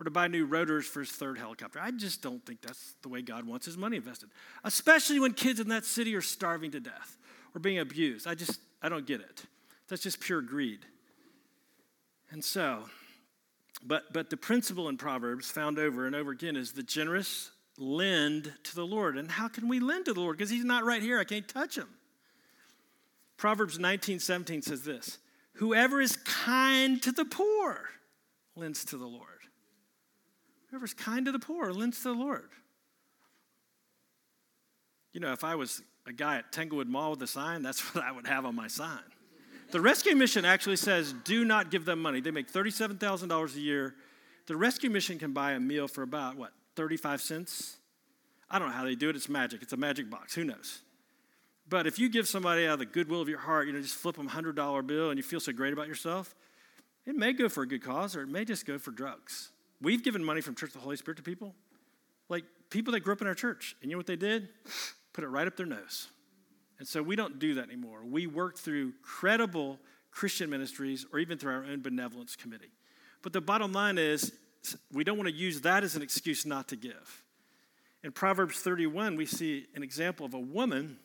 or 0.00 0.04
to 0.04 0.10
buy 0.10 0.26
new 0.26 0.46
rotors 0.46 0.86
for 0.86 1.00
his 1.00 1.10
third 1.10 1.36
helicopter. 1.36 1.78
I 1.80 1.90
just 1.90 2.22
don't 2.22 2.44
think 2.46 2.62
that's 2.62 2.94
the 3.02 3.08
way 3.10 3.20
God 3.20 3.46
wants 3.46 3.66
his 3.66 3.76
money 3.76 3.98
invested, 3.98 4.30
especially 4.64 5.20
when 5.20 5.34
kids 5.34 5.60
in 5.60 5.68
that 5.68 5.84
city 5.84 6.14
are 6.14 6.22
starving 6.22 6.70
to 6.70 6.80
death 6.80 7.18
or 7.54 7.60
being 7.60 7.78
abused. 7.78 8.26
I 8.26 8.34
just, 8.34 8.60
I 8.80 8.88
don't 8.88 9.06
get 9.06 9.20
it. 9.20 9.42
That's 9.88 10.02
just 10.02 10.20
pure 10.20 10.40
greed. 10.40 10.86
And 12.30 12.42
so, 12.42 12.84
But, 13.84 14.12
but 14.12 14.30
the 14.30 14.36
principle 14.36 14.88
in 14.88 14.96
Proverbs 14.96 15.50
found 15.50 15.78
over 15.78 16.06
and 16.06 16.14
over 16.14 16.30
again 16.30 16.56
is 16.56 16.72
the 16.72 16.82
generous 16.82 17.50
lend 17.76 18.52
to 18.64 18.74
the 18.74 18.86
Lord. 18.86 19.18
And 19.18 19.30
how 19.30 19.48
can 19.48 19.68
we 19.68 19.80
lend 19.80 20.06
to 20.06 20.12
the 20.12 20.20
Lord? 20.20 20.38
Because 20.38 20.50
he's 20.50 20.64
not 20.64 20.84
right 20.84 21.02
here. 21.02 21.18
I 21.18 21.24
can't 21.24 21.48
touch 21.48 21.76
him. 21.76 21.88
Proverbs 23.36 23.78
19, 23.78 24.18
17 24.18 24.62
says 24.62 24.82
this 24.82 25.18
Whoever 25.54 26.00
is 26.00 26.16
kind 26.16 27.02
to 27.02 27.12
the 27.12 27.24
poor 27.24 27.88
lends 28.54 28.84
to 28.86 28.96
the 28.96 29.06
Lord. 29.06 29.39
Whoever's 30.70 30.94
kind 30.94 31.26
to 31.26 31.32
the 31.32 31.38
poor 31.38 31.72
lends 31.72 31.98
to 31.98 32.04
the 32.04 32.14
Lord. 32.14 32.50
You 35.12 35.20
know, 35.20 35.32
if 35.32 35.42
I 35.42 35.56
was 35.56 35.82
a 36.06 36.12
guy 36.12 36.36
at 36.36 36.52
Tanglewood 36.52 36.88
Mall 36.88 37.10
with 37.10 37.22
a 37.22 37.26
sign, 37.26 37.62
that's 37.62 37.80
what 37.94 38.04
I 38.04 38.12
would 38.12 38.26
have 38.26 38.44
on 38.44 38.54
my 38.54 38.68
sign. 38.68 39.00
The 39.72 39.80
rescue 39.80 40.16
mission 40.16 40.44
actually 40.44 40.76
says 40.76 41.12
do 41.24 41.44
not 41.44 41.70
give 41.70 41.84
them 41.84 42.00
money. 42.00 42.20
They 42.20 42.30
make 42.30 42.52
$37,000 42.52 43.54
a 43.54 43.60
year. 43.60 43.94
The 44.46 44.56
rescue 44.56 44.90
mission 44.90 45.18
can 45.18 45.32
buy 45.32 45.52
a 45.52 45.60
meal 45.60 45.86
for 45.86 46.02
about, 46.02 46.36
what, 46.36 46.50
35 46.74 47.20
cents? 47.20 47.76
I 48.50 48.58
don't 48.58 48.68
know 48.68 48.74
how 48.74 48.84
they 48.84 48.96
do 48.96 49.08
it. 49.08 49.16
It's 49.16 49.28
magic. 49.28 49.62
It's 49.62 49.72
a 49.72 49.76
magic 49.76 50.10
box. 50.10 50.34
Who 50.34 50.44
knows? 50.44 50.80
But 51.68 51.86
if 51.86 52.00
you 52.00 52.08
give 52.08 52.26
somebody 52.26 52.66
out 52.66 52.74
of 52.74 52.78
the 52.80 52.86
goodwill 52.86 53.20
of 53.20 53.28
your 53.28 53.38
heart, 53.38 53.68
you 53.68 53.72
know, 53.72 53.80
just 53.80 53.94
flip 53.94 54.16
them 54.16 54.26
a 54.26 54.30
$100 54.30 54.86
bill 54.86 55.10
and 55.10 55.16
you 55.16 55.22
feel 55.22 55.38
so 55.38 55.52
great 55.52 55.72
about 55.72 55.86
yourself, 55.86 56.34
it 57.06 57.14
may 57.14 57.32
go 57.32 57.48
for 57.48 57.62
a 57.62 57.68
good 57.68 57.82
cause 57.82 58.16
or 58.16 58.22
it 58.22 58.28
may 58.28 58.44
just 58.44 58.66
go 58.66 58.76
for 58.76 58.90
drugs. 58.90 59.52
We've 59.82 60.02
given 60.02 60.22
money 60.22 60.40
from 60.40 60.54
Church 60.54 60.70
of 60.70 60.74
the 60.74 60.80
Holy 60.80 60.96
Spirit 60.96 61.16
to 61.16 61.22
people, 61.22 61.54
like 62.28 62.44
people 62.68 62.92
that 62.92 63.00
grew 63.00 63.12
up 63.12 63.20
in 63.20 63.26
our 63.26 63.34
church. 63.34 63.76
And 63.80 63.90
you 63.90 63.96
know 63.96 63.98
what 63.98 64.06
they 64.06 64.16
did? 64.16 64.48
Put 65.12 65.24
it 65.24 65.28
right 65.28 65.46
up 65.46 65.56
their 65.56 65.66
nose. 65.66 66.08
And 66.78 66.88
so 66.88 67.02
we 67.02 67.16
don't 67.16 67.38
do 67.38 67.54
that 67.54 67.64
anymore. 67.64 68.00
We 68.04 68.26
work 68.26 68.58
through 68.58 68.94
credible 69.02 69.78
Christian 70.10 70.50
ministries 70.50 71.06
or 71.12 71.18
even 71.18 71.38
through 71.38 71.52
our 71.52 71.64
own 71.64 71.82
benevolence 71.82 72.36
committee. 72.36 72.72
But 73.22 73.32
the 73.32 73.40
bottom 73.40 73.72
line 73.72 73.98
is, 73.98 74.32
we 74.92 75.04
don't 75.04 75.16
want 75.16 75.28
to 75.28 75.34
use 75.34 75.60
that 75.62 75.84
as 75.84 75.96
an 75.96 76.02
excuse 76.02 76.46
not 76.46 76.68
to 76.68 76.76
give. 76.76 77.22
In 78.02 78.12
Proverbs 78.12 78.60
31, 78.60 79.16
we 79.16 79.26
see 79.26 79.66
an 79.74 79.82
example 79.82 80.24
of 80.24 80.32
a 80.32 80.38
woman. 80.38 80.98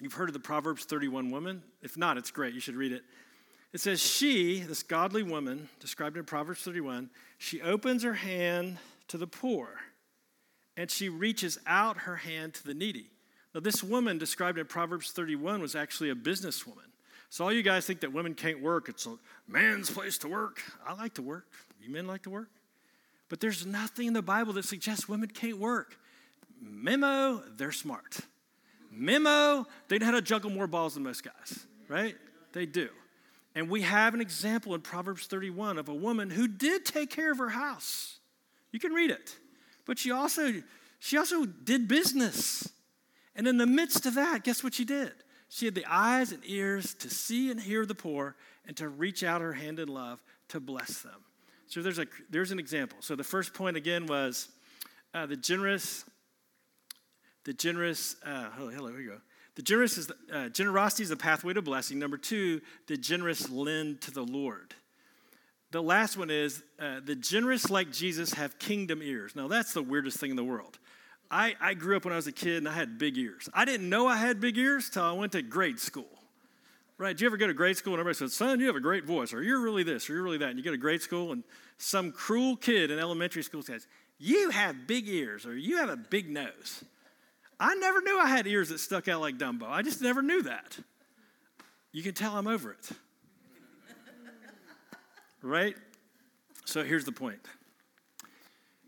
You've 0.00 0.12
heard 0.12 0.28
of 0.28 0.34
the 0.34 0.40
Proverbs 0.40 0.84
31 0.84 1.30
woman? 1.30 1.62
If 1.80 1.96
not, 1.96 2.18
it's 2.18 2.30
great. 2.30 2.52
You 2.52 2.60
should 2.60 2.76
read 2.76 2.92
it. 2.92 3.02
It 3.72 3.80
says, 3.80 4.00
She, 4.00 4.60
this 4.60 4.82
godly 4.82 5.22
woman, 5.22 5.68
described 5.80 6.16
in 6.16 6.24
Proverbs 6.24 6.60
31, 6.60 7.10
she 7.38 7.60
opens 7.60 8.02
her 8.02 8.14
hand 8.14 8.78
to 9.08 9.18
the 9.18 9.26
poor 9.26 9.68
and 10.76 10.90
she 10.90 11.08
reaches 11.08 11.58
out 11.66 11.98
her 11.98 12.16
hand 12.16 12.54
to 12.54 12.64
the 12.64 12.74
needy. 12.74 13.10
Now, 13.54 13.60
this 13.60 13.82
woman 13.82 14.18
described 14.18 14.58
in 14.58 14.66
Proverbs 14.66 15.10
31 15.12 15.60
was 15.60 15.74
actually 15.74 16.10
a 16.10 16.14
businesswoman. 16.14 16.90
So, 17.30 17.44
all 17.44 17.52
you 17.52 17.62
guys 17.62 17.86
think 17.86 18.00
that 18.00 18.12
women 18.12 18.34
can't 18.34 18.62
work, 18.62 18.88
it's 18.88 19.06
a 19.06 19.16
man's 19.48 19.90
place 19.90 20.18
to 20.18 20.28
work. 20.28 20.62
I 20.86 20.94
like 20.94 21.14
to 21.14 21.22
work. 21.22 21.46
You 21.80 21.90
men 21.90 22.06
like 22.06 22.22
to 22.24 22.30
work? 22.30 22.48
But 23.28 23.40
there's 23.40 23.66
nothing 23.66 24.08
in 24.08 24.12
the 24.12 24.22
Bible 24.22 24.52
that 24.54 24.64
suggests 24.64 25.08
women 25.08 25.28
can't 25.28 25.58
work. 25.58 25.96
Memo, 26.60 27.42
they're 27.56 27.72
smart. 27.72 28.18
Memo, 28.90 29.66
they 29.88 29.98
know 29.98 30.06
how 30.06 30.12
to 30.12 30.22
juggle 30.22 30.50
more 30.50 30.66
balls 30.66 30.94
than 30.94 31.02
most 31.02 31.24
guys, 31.24 31.66
right? 31.88 32.16
They 32.52 32.66
do. 32.66 32.88
And 33.56 33.70
we 33.70 33.82
have 33.82 34.12
an 34.12 34.20
example 34.20 34.74
in 34.74 34.82
Proverbs 34.82 35.26
31 35.26 35.78
of 35.78 35.88
a 35.88 35.94
woman 35.94 36.28
who 36.28 36.46
did 36.46 36.84
take 36.84 37.10
care 37.10 37.32
of 37.32 37.38
her 37.38 37.48
house. 37.48 38.18
You 38.70 38.78
can 38.78 38.92
read 38.92 39.10
it. 39.10 39.34
But 39.86 39.98
she 39.98 40.10
also 40.10 40.62
she 40.98 41.16
also 41.16 41.46
did 41.46 41.88
business. 41.88 42.68
And 43.34 43.48
in 43.48 43.56
the 43.56 43.66
midst 43.66 44.04
of 44.06 44.14
that, 44.14 44.44
guess 44.44 44.62
what 44.62 44.74
she 44.74 44.84
did? 44.84 45.12
She 45.48 45.64
had 45.64 45.74
the 45.74 45.86
eyes 45.88 46.32
and 46.32 46.42
ears 46.44 46.94
to 46.94 47.08
see 47.08 47.50
and 47.50 47.58
hear 47.60 47.86
the 47.86 47.94
poor 47.94 48.36
and 48.66 48.76
to 48.76 48.88
reach 48.88 49.22
out 49.22 49.40
her 49.40 49.52
hand 49.52 49.78
in 49.78 49.88
love 49.88 50.22
to 50.48 50.60
bless 50.60 51.00
them. 51.00 51.24
So 51.66 51.82
there's, 51.82 51.98
a, 51.98 52.06
there's 52.30 52.52
an 52.52 52.58
example. 52.58 52.98
So 53.00 53.16
the 53.16 53.24
first 53.24 53.54
point 53.54 53.76
again 53.76 54.06
was 54.06 54.48
uh, 55.14 55.26
the 55.26 55.36
generous, 55.36 56.04
the 57.44 57.52
generous, 57.52 58.16
uh, 58.24 58.50
hello, 58.56 58.70
hello, 58.70 58.88
here 58.88 59.00
you 59.00 59.10
go. 59.10 59.20
The 59.56 59.62
generous 59.62 59.98
is 59.98 60.10
uh, 60.32 60.48
generosity 60.50 61.02
is 61.02 61.08
the 61.08 61.16
pathway 61.16 61.54
to 61.54 61.62
blessing. 61.62 61.98
Number 61.98 62.18
two, 62.18 62.60
the 62.86 62.96
generous 62.96 63.50
lend 63.50 64.02
to 64.02 64.10
the 64.10 64.22
Lord. 64.22 64.74
The 65.72 65.82
last 65.82 66.16
one 66.16 66.30
is 66.30 66.62
uh, 66.78 67.00
the 67.04 67.16
generous, 67.16 67.70
like 67.70 67.90
Jesus, 67.90 68.34
have 68.34 68.58
kingdom 68.58 69.02
ears. 69.02 69.34
Now, 69.34 69.48
that's 69.48 69.72
the 69.72 69.82
weirdest 69.82 70.18
thing 70.18 70.30
in 70.30 70.36
the 70.36 70.44
world. 70.44 70.78
I, 71.30 71.56
I 71.60 71.74
grew 71.74 71.96
up 71.96 72.04
when 72.04 72.12
I 72.12 72.16
was 72.16 72.28
a 72.28 72.32
kid 72.32 72.58
and 72.58 72.68
I 72.68 72.72
had 72.72 72.98
big 72.98 73.18
ears. 73.18 73.48
I 73.52 73.64
didn't 73.64 73.88
know 73.88 74.06
I 74.06 74.16
had 74.16 74.40
big 74.40 74.56
ears 74.56 74.88
till 74.88 75.02
I 75.02 75.12
went 75.12 75.32
to 75.32 75.42
grade 75.42 75.80
school. 75.80 76.06
Right? 76.98 77.16
Do 77.16 77.24
you 77.24 77.28
ever 77.28 77.36
go 77.36 77.46
to 77.46 77.52
grade 77.52 77.76
school 77.76 77.94
and 77.94 78.00
everybody 78.00 78.16
says, 78.16 78.34
son, 78.34 78.60
you 78.60 78.66
have 78.68 78.76
a 78.76 78.80
great 78.80 79.04
voice, 79.04 79.34
or 79.34 79.42
you're 79.42 79.60
really 79.60 79.82
this, 79.82 80.08
or 80.08 80.14
you're 80.14 80.22
really 80.22 80.38
that. 80.38 80.50
And 80.50 80.58
you 80.58 80.64
go 80.64 80.70
to 80.70 80.78
grade 80.78 81.02
school 81.02 81.32
and 81.32 81.42
some 81.78 82.12
cruel 82.12 82.56
kid 82.56 82.90
in 82.90 82.98
elementary 82.98 83.42
school 83.42 83.62
says, 83.62 83.86
you 84.18 84.50
have 84.50 84.86
big 84.86 85.08
ears, 85.08 85.44
or 85.44 85.56
you 85.56 85.78
have 85.78 85.90
a 85.90 85.96
big 85.96 86.30
nose. 86.30 86.84
I 87.58 87.74
never 87.76 88.00
knew 88.02 88.18
I 88.18 88.28
had 88.28 88.46
ears 88.46 88.68
that 88.68 88.80
stuck 88.80 89.08
out 89.08 89.20
like 89.20 89.38
Dumbo. 89.38 89.68
I 89.68 89.82
just 89.82 90.02
never 90.02 90.22
knew 90.22 90.42
that. 90.42 90.78
You 91.92 92.02
can 92.02 92.12
tell 92.12 92.36
I'm 92.36 92.46
over 92.46 92.72
it. 92.72 92.90
right? 95.42 95.74
So 96.64 96.84
here's 96.84 97.04
the 97.04 97.12
point 97.12 97.40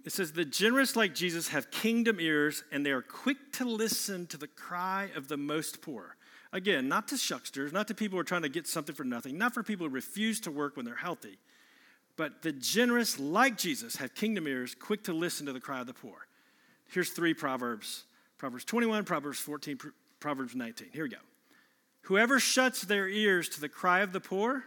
it 0.05 0.13
says, 0.13 0.33
The 0.33 0.45
generous, 0.45 0.97
like 0.97 1.15
Jesus, 1.15 1.49
have 1.49 1.71
kingdom 1.71 2.21
ears, 2.21 2.65
and 2.73 2.85
they 2.85 2.91
are 2.91 3.03
quick 3.03 3.53
to 3.53 3.65
listen 3.65 4.27
to 4.29 4.37
the 4.37 4.47
cry 4.47 5.11
of 5.17 5.29
the 5.29 5.37
most 5.37 5.81
poor. 5.81 6.17
Again, 6.53 6.89
not 6.89 7.09
to 7.09 7.15
shucksters, 7.15 7.73
not 7.73 7.89
to 7.89 7.95
people 7.95 8.17
who 8.17 8.21
are 8.21 8.25
trying 8.25 8.43
to 8.43 8.49
get 8.49 8.67
something 8.67 8.95
for 8.95 9.05
nothing, 9.05 9.37
not 9.37 9.53
for 9.53 9.63
people 9.63 9.87
who 9.87 9.93
refuse 9.93 10.41
to 10.41 10.51
work 10.51 10.77
when 10.77 10.87
they're 10.87 10.95
healthy, 10.95 11.39
but 12.17 12.43
the 12.43 12.53
generous, 12.53 13.21
like 13.21 13.59
Jesus, 13.59 13.97
have 13.97 14.15
kingdom 14.15 14.49
ears, 14.49 14.75
quick 14.75 15.05
to 15.05 15.13
listen 15.13 15.45
to 15.47 15.53
the 15.53 15.61
cry 15.61 15.81
of 15.81 15.87
the 15.87 15.95
poor. 15.95 16.27
Here's 16.91 17.11
three 17.11 17.35
Proverbs 17.35 18.05
Proverbs 18.39 18.65
21, 18.65 19.05
Proverbs 19.05 19.41
14, 19.41 19.79
Proverbs 20.21 20.55
19. 20.55 20.89
Here 20.93 21.03
we 21.03 21.11
go. 21.11 21.17
Whoever 22.03 22.39
shuts 22.39 22.83
their 22.83 23.09
ears 23.09 23.49
to 23.51 23.61
the 23.61 23.69
cry 23.69 24.01
of 24.01 24.13
the 24.13 24.21
poor, 24.21 24.65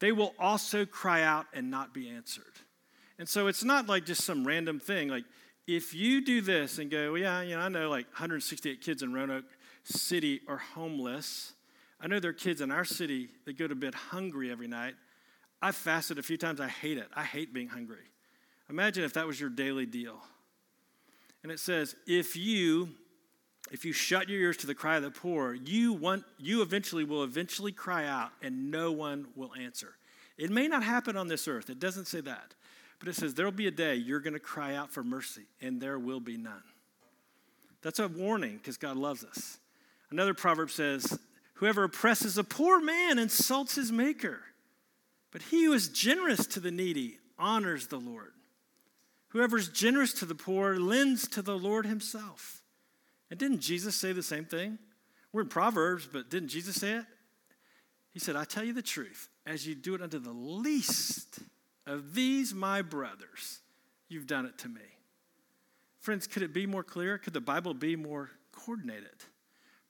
they 0.00 0.10
will 0.10 0.34
also 0.38 0.86
cry 0.86 1.22
out 1.22 1.46
and 1.52 1.70
not 1.70 1.92
be 1.92 2.08
answered. 2.08 2.44
And 3.18 3.28
so 3.28 3.46
it's 3.46 3.62
not 3.62 3.86
like 3.86 4.06
just 4.06 4.24
some 4.24 4.46
random 4.46 4.80
thing. 4.80 5.08
Like, 5.08 5.24
if 5.66 5.94
you 5.94 6.24
do 6.24 6.40
this 6.40 6.78
and 6.78 6.90
go, 6.90 7.12
well, 7.12 7.20
yeah, 7.20 7.42
you 7.42 7.54
know, 7.54 7.60
I 7.60 7.68
know 7.68 7.90
like 7.90 8.06
168 8.06 8.80
kids 8.80 9.02
in 9.02 9.12
Roanoke 9.12 9.44
City 9.84 10.40
are 10.48 10.56
homeless. 10.56 11.52
I 12.00 12.06
know 12.06 12.18
there 12.18 12.30
are 12.30 12.34
kids 12.34 12.62
in 12.62 12.70
our 12.70 12.84
city 12.84 13.28
that 13.44 13.58
go 13.58 13.68
to 13.68 13.74
bed 13.74 13.94
hungry 13.94 14.50
every 14.50 14.66
night. 14.66 14.94
I've 15.60 15.76
fasted 15.76 16.18
a 16.18 16.22
few 16.22 16.38
times. 16.38 16.60
I 16.60 16.68
hate 16.68 16.96
it. 16.96 17.08
I 17.14 17.24
hate 17.24 17.52
being 17.52 17.68
hungry. 17.68 17.98
Imagine 18.70 19.04
if 19.04 19.12
that 19.12 19.26
was 19.26 19.38
your 19.38 19.50
daily 19.50 19.84
deal. 19.84 20.16
And 21.42 21.52
it 21.52 21.60
says, 21.60 21.94
if 22.06 22.36
you 22.36 22.88
if 23.70 23.84
you 23.84 23.92
shut 23.92 24.28
your 24.28 24.40
ears 24.40 24.56
to 24.58 24.66
the 24.66 24.74
cry 24.74 24.96
of 24.96 25.02
the 25.02 25.10
poor, 25.10 25.54
you 25.54 25.92
want 25.92 26.24
you 26.38 26.62
eventually 26.62 27.04
will 27.04 27.22
eventually 27.22 27.72
cry 27.72 28.06
out 28.06 28.30
and 28.42 28.70
no 28.70 28.90
one 28.90 29.28
will 29.36 29.52
answer. 29.54 29.96
It 30.36 30.50
may 30.50 30.68
not 30.68 30.82
happen 30.82 31.16
on 31.16 31.28
this 31.28 31.46
earth. 31.46 31.68
It 31.68 31.78
doesn't 31.78 32.06
say 32.06 32.20
that. 32.22 32.54
But 32.98 33.08
it 33.08 33.14
says, 33.14 33.34
There'll 33.34 33.52
be 33.52 33.66
a 33.66 33.72
day 33.72 33.96
you're 33.96 34.20
going 34.20 34.34
to 34.34 34.40
cry 34.40 34.74
out 34.74 34.90
for 34.90 35.02
mercy, 35.02 35.46
and 35.60 35.80
there 35.80 35.98
will 35.98 36.20
be 36.20 36.36
none. 36.36 36.62
That's 37.82 37.98
a 37.98 38.08
warning 38.08 38.58
because 38.58 38.76
God 38.76 38.96
loves 38.96 39.24
us. 39.24 39.58
Another 40.10 40.34
proverb 40.34 40.70
says, 40.70 41.18
Whoever 41.54 41.84
oppresses 41.84 42.38
a 42.38 42.44
poor 42.44 42.80
man 42.80 43.18
insults 43.18 43.74
his 43.74 43.90
maker, 43.92 44.40
but 45.30 45.42
he 45.42 45.64
who 45.64 45.72
is 45.72 45.88
generous 45.88 46.46
to 46.48 46.60
the 46.60 46.70
needy 46.70 47.18
honors 47.38 47.86
the 47.86 47.98
Lord. 48.00 48.32
Whoever 49.28 49.56
is 49.56 49.68
generous 49.68 50.12
to 50.14 50.24
the 50.24 50.34
poor 50.34 50.76
lends 50.76 51.28
to 51.28 51.42
the 51.42 51.56
Lord 51.56 51.86
himself. 51.86 52.59
And 53.30 53.38
didn't 53.38 53.60
Jesus 53.60 53.94
say 53.94 54.12
the 54.12 54.22
same 54.22 54.44
thing? 54.44 54.78
We're 55.32 55.42
in 55.42 55.48
Proverbs, 55.48 56.08
but 56.12 56.28
didn't 56.30 56.48
Jesus 56.48 56.76
say 56.76 56.92
it? 56.92 57.04
He 58.12 58.18
said, 58.18 58.34
I 58.34 58.44
tell 58.44 58.64
you 58.64 58.72
the 58.72 58.82
truth, 58.82 59.28
as 59.46 59.66
you 59.66 59.74
do 59.74 59.94
it 59.94 60.02
unto 60.02 60.18
the 60.18 60.32
least 60.32 61.38
of 61.86 62.14
these 62.14 62.52
my 62.52 62.82
brothers, 62.82 63.60
you've 64.08 64.26
done 64.26 64.46
it 64.46 64.58
to 64.58 64.68
me. 64.68 64.80
Friends, 66.00 66.26
could 66.26 66.42
it 66.42 66.52
be 66.52 66.66
more 66.66 66.82
clear? 66.82 67.18
Could 67.18 67.34
the 67.34 67.40
Bible 67.40 67.74
be 67.74 67.94
more 67.94 68.30
coordinated? 68.52 69.24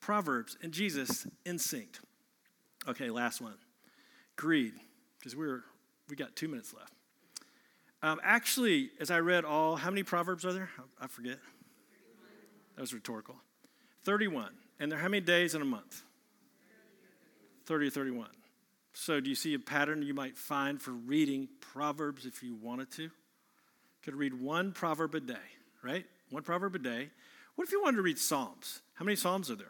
Proverbs 0.01 0.57
and 0.63 0.73
Jesus 0.73 1.27
in 1.47 1.59
sync. 1.59 1.99
Okay, 2.89 3.11
last 3.11 3.41
one. 3.41 3.55
Greed, 4.37 4.75
because 5.19 5.37
we're 5.37 5.63
we 6.09 6.17
got 6.17 6.35
two 6.35 6.49
minutes 6.49 6.75
left. 6.75 6.93
Um, 8.03 8.19
actually, 8.25 8.91
as 8.99 9.11
I 9.11 9.21
read 9.21 9.45
all, 9.45 9.77
how 9.77 9.91
many 9.91 10.03
proverbs 10.03 10.45
are 10.45 10.53
there? 10.53 10.71
I, 10.79 11.05
I 11.05 11.07
forget. 11.07 11.39
That 12.75 12.81
was 12.81 12.95
rhetorical. 12.95 13.37
31. 14.05 14.51
And 14.79 14.91
there 14.91 14.99
how 14.99 15.09
many 15.09 15.21
days 15.21 15.55
in 15.55 15.63
a 15.63 15.67
month? 15.67 16.03
30 17.67 17.89
or 17.89 17.91
31. 17.91 18.29
So, 18.93 19.21
do 19.21 19.29
you 19.29 19.37
see 19.37 19.55
a 19.55 19.59
pattern 19.59 20.03
you 20.03 20.15
might 20.15 20.37
find 20.37 20.81
for 20.81 20.91
reading 20.91 21.49
Proverbs 21.61 22.27
if 22.27 22.43
you 22.43 22.55
wanted 22.55 22.91
to? 22.93 23.11
Could 24.03 24.15
read 24.15 24.35
one 24.35 24.73
proverb 24.73 25.15
a 25.15 25.21
day, 25.21 25.35
right? 25.83 26.05
One 26.31 26.43
proverb 26.43 26.75
a 26.75 26.79
day. 26.79 27.11
What 27.55 27.67
if 27.67 27.73
you 27.73 27.83
wanted 27.83 27.99
to 27.99 28.03
read 28.03 28.19
Psalms? 28.19 28.81
How 28.95 29.05
many 29.05 29.17
Psalms 29.17 29.51
are 29.51 29.57
there? 29.57 29.67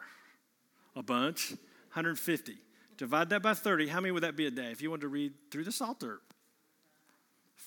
A 0.97 1.02
bunch, 1.02 1.50
150. 1.92 2.54
Divide 2.97 3.30
that 3.30 3.42
by 3.42 3.54
30. 3.54 3.88
How 3.88 4.00
many 4.00 4.12
would 4.12 4.23
that 4.23 4.37
be 4.37 4.47
a 4.47 4.50
day 4.50 4.71
if 4.71 4.80
you 4.80 4.90
wanted 4.90 5.02
to 5.02 5.09
read 5.09 5.33
through 5.50 5.64
the 5.64 5.73
Psalter? 5.73 6.21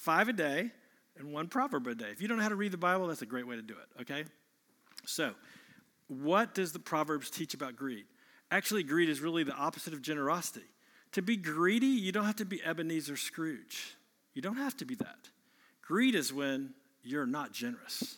five 0.04 0.28
a 0.28 0.34
day 0.34 0.70
and 1.18 1.32
one 1.32 1.48
proverb 1.48 1.88
a 1.88 1.96
day. 1.96 2.10
If 2.12 2.22
you 2.22 2.28
don't 2.28 2.38
know 2.38 2.44
how 2.44 2.50
to 2.50 2.56
read 2.56 2.74
the 2.74 2.78
Bible, 2.78 3.08
that's 3.08 3.22
a 3.22 3.26
great 3.26 3.48
way 3.48 3.56
to 3.56 3.62
do 3.62 3.74
it, 3.74 4.02
okay? 4.02 4.26
So, 5.06 5.34
what 6.08 6.54
does 6.54 6.72
the 6.72 6.80
Proverbs 6.80 7.30
teach 7.30 7.54
about 7.54 7.76
greed? 7.76 8.06
Actually, 8.52 8.84
greed 8.84 9.10
is 9.10 9.22
really 9.22 9.44
the 9.44 9.56
opposite 9.56 9.94
of 9.94 10.02
generosity. 10.02 10.66
To 11.14 11.22
be 11.22 11.38
greedy, 11.38 11.88
you 11.88 12.12
don't 12.12 12.26
have 12.26 12.36
to 12.38 12.46
be 12.46 12.64
Ebenezer 12.64 13.18
Scrooge. 13.18 13.96
You 14.34 14.42
don't 14.42 14.58
have 14.58 14.76
to 14.78 14.86
be 14.86 14.96
that. 14.96 15.30
Greed 15.82 16.16
is 16.16 16.34
when 16.34 16.74
you're 17.04 17.26
not 17.26 17.52
generous. 17.52 18.18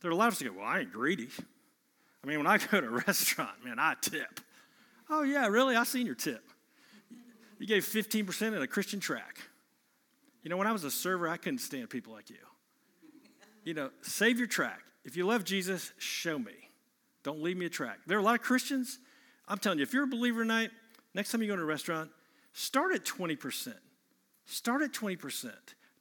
There 0.00 0.10
are 0.10 0.12
a 0.12 0.16
lot 0.16 0.28
of 0.28 0.34
us 0.34 0.40
who 0.40 0.50
go, 0.50 0.58
Well, 0.58 0.66
I 0.66 0.80
ain't 0.80 0.92
greedy. 0.92 1.28
I 2.22 2.26
mean, 2.26 2.38
when 2.38 2.46
I 2.46 2.58
go 2.70 2.80
to 2.80 2.86
a 2.86 2.90
restaurant, 2.90 3.64
man, 3.64 3.78
I 3.78 3.94
tip. 4.00 4.40
Oh, 5.10 5.22
yeah, 5.22 5.46
really? 5.46 5.76
I 5.76 5.84
seen 5.84 6.06
your 6.06 6.14
tip. 6.14 6.42
You 7.58 7.66
gave 7.66 7.84
15% 7.84 8.48
in 8.48 8.54
a 8.54 8.66
Christian 8.66 9.00
track. 9.00 9.40
You 10.42 10.50
know, 10.50 10.56
when 10.56 10.66
I 10.66 10.72
was 10.72 10.84
a 10.84 10.90
server, 10.90 11.28
I 11.28 11.36
couldn't 11.36 11.60
stand 11.60 11.88
people 11.90 12.12
like 12.12 12.30
you. 12.30 12.36
You 13.64 13.74
know, 13.74 13.90
save 14.02 14.38
your 14.38 14.46
track. 14.46 14.80
If 15.04 15.16
you 15.16 15.26
love 15.26 15.44
Jesus, 15.44 15.92
show 15.98 16.38
me. 16.38 16.52
Don't 17.22 17.42
leave 17.42 17.56
me 17.56 17.66
a 17.66 17.70
track. 17.70 17.98
There 18.06 18.16
are 18.16 18.20
a 18.20 18.24
lot 18.24 18.34
of 18.34 18.42
Christians. 18.42 18.98
I'm 19.48 19.58
telling 19.58 19.78
you, 19.78 19.82
if 19.82 19.92
you're 19.92 20.04
a 20.04 20.08
believer 20.08 20.42
tonight, 20.42 20.70
next 21.14 21.32
time 21.32 21.42
you 21.42 21.48
go 21.48 21.56
to 21.56 21.62
a 21.62 21.66
restaurant, 21.66 22.10
start 22.52 22.94
at 22.94 23.04
20%. 23.04 23.74
Start 24.46 24.82
at 24.82 24.92
20%. 24.92 25.52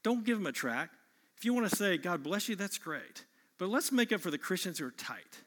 Don't 0.03 0.25
give 0.25 0.37
them 0.37 0.47
a 0.47 0.51
track. 0.51 0.89
If 1.37 1.45
you 1.45 1.53
want 1.53 1.69
to 1.69 1.75
say, 1.75 1.97
God 1.97 2.23
bless 2.23 2.47
you, 2.49 2.55
that's 2.55 2.77
great. 2.77 3.25
But 3.57 3.69
let's 3.69 3.91
make 3.91 4.11
up 4.11 4.21
for 4.21 4.31
the 4.31 4.37
Christians 4.37 4.79
who 4.79 4.87
are 4.87 4.91
tight. 4.91 5.41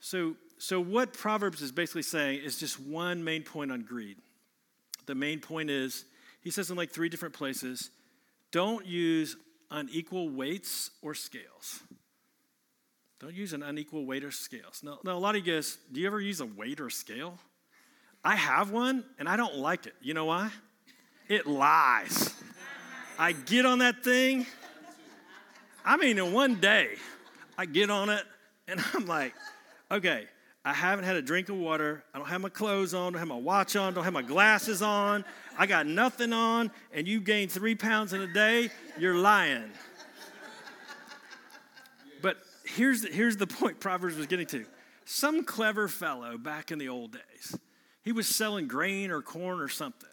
So, 0.00 0.36
so 0.58 0.80
what 0.80 1.12
Proverbs 1.12 1.62
is 1.62 1.72
basically 1.72 2.02
saying 2.02 2.40
is 2.40 2.58
just 2.58 2.78
one 2.78 3.24
main 3.24 3.42
point 3.42 3.72
on 3.72 3.82
greed. 3.82 4.18
The 5.06 5.14
main 5.14 5.40
point 5.40 5.70
is, 5.70 6.04
he 6.40 6.50
says 6.50 6.70
in 6.70 6.76
like 6.76 6.90
three 6.90 7.08
different 7.08 7.34
places, 7.34 7.90
don't 8.50 8.84
use 8.86 9.36
unequal 9.70 10.28
weights 10.28 10.90
or 11.02 11.14
scales. 11.14 11.80
Don't 13.24 13.34
use 13.34 13.54
an 13.54 13.62
unequal 13.62 14.04
weight 14.04 14.22
or 14.22 14.30
scales. 14.30 14.82
Now, 14.82 14.98
now, 15.02 15.16
a 15.16 15.18
lot 15.18 15.34
of 15.34 15.46
you 15.46 15.54
guys, 15.54 15.78
do 15.90 15.98
you 15.98 16.06
ever 16.06 16.20
use 16.20 16.42
a 16.42 16.44
weight 16.44 16.78
or 16.78 16.90
scale? 16.90 17.38
I 18.22 18.36
have 18.36 18.70
one 18.70 19.02
and 19.18 19.26
I 19.26 19.38
don't 19.38 19.56
like 19.56 19.86
it. 19.86 19.94
You 20.02 20.12
know 20.12 20.26
why? 20.26 20.50
It 21.26 21.46
lies. 21.46 22.34
I 23.18 23.32
get 23.32 23.64
on 23.64 23.78
that 23.78 24.04
thing. 24.04 24.44
I 25.86 25.96
mean, 25.96 26.18
in 26.18 26.34
one 26.34 26.56
day, 26.56 26.96
I 27.56 27.64
get 27.64 27.88
on 27.88 28.10
it 28.10 28.24
and 28.68 28.78
I'm 28.92 29.06
like, 29.06 29.32
okay, 29.90 30.26
I 30.62 30.74
haven't 30.74 31.06
had 31.06 31.16
a 31.16 31.22
drink 31.22 31.48
of 31.48 31.56
water. 31.56 32.04
I 32.12 32.18
don't 32.18 32.28
have 32.28 32.42
my 32.42 32.50
clothes 32.50 32.92
on, 32.92 33.14
don't 33.14 33.20
have 33.20 33.28
my 33.28 33.38
watch 33.38 33.74
on, 33.74 33.94
don't 33.94 34.04
have 34.04 34.12
my 34.12 34.20
glasses 34.20 34.82
on. 34.82 35.24
I 35.58 35.64
got 35.64 35.86
nothing 35.86 36.34
on, 36.34 36.70
and 36.92 37.08
you 37.08 37.20
gain 37.20 37.48
three 37.48 37.74
pounds 37.74 38.12
in 38.12 38.20
a 38.20 38.26
day, 38.26 38.68
you're 38.98 39.16
lying. 39.16 39.70
Here's 42.64 43.02
the, 43.02 43.08
here's 43.08 43.36
the 43.36 43.46
point 43.46 43.80
Proverbs 43.80 44.16
was 44.16 44.26
getting 44.26 44.46
to. 44.46 44.64
Some 45.04 45.44
clever 45.44 45.88
fellow 45.88 46.38
back 46.38 46.70
in 46.70 46.78
the 46.78 46.88
old 46.88 47.12
days, 47.12 47.58
he 48.02 48.12
was 48.12 48.26
selling 48.26 48.68
grain 48.68 49.10
or 49.10 49.22
corn 49.22 49.60
or 49.60 49.68
something. 49.68 50.08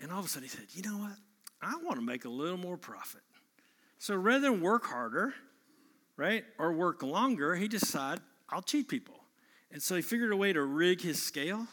And 0.00 0.10
all 0.12 0.20
of 0.20 0.26
a 0.26 0.28
sudden 0.28 0.48
he 0.48 0.48
said, 0.48 0.66
You 0.70 0.82
know 0.82 0.98
what? 0.98 1.16
I 1.60 1.74
want 1.84 1.96
to 1.96 2.04
make 2.04 2.24
a 2.24 2.28
little 2.28 2.56
more 2.56 2.76
profit. 2.76 3.20
So 3.98 4.14
rather 4.14 4.50
than 4.50 4.62
work 4.62 4.86
harder, 4.86 5.34
right, 6.16 6.44
or 6.58 6.72
work 6.72 7.02
longer, 7.02 7.54
he 7.54 7.68
decided, 7.68 8.22
I'll 8.48 8.62
cheat 8.62 8.88
people. 8.88 9.16
And 9.70 9.82
so 9.82 9.94
he 9.94 10.02
figured 10.02 10.32
a 10.32 10.36
way 10.36 10.52
to 10.52 10.62
rig 10.62 11.02
his 11.02 11.22
scale 11.22 11.66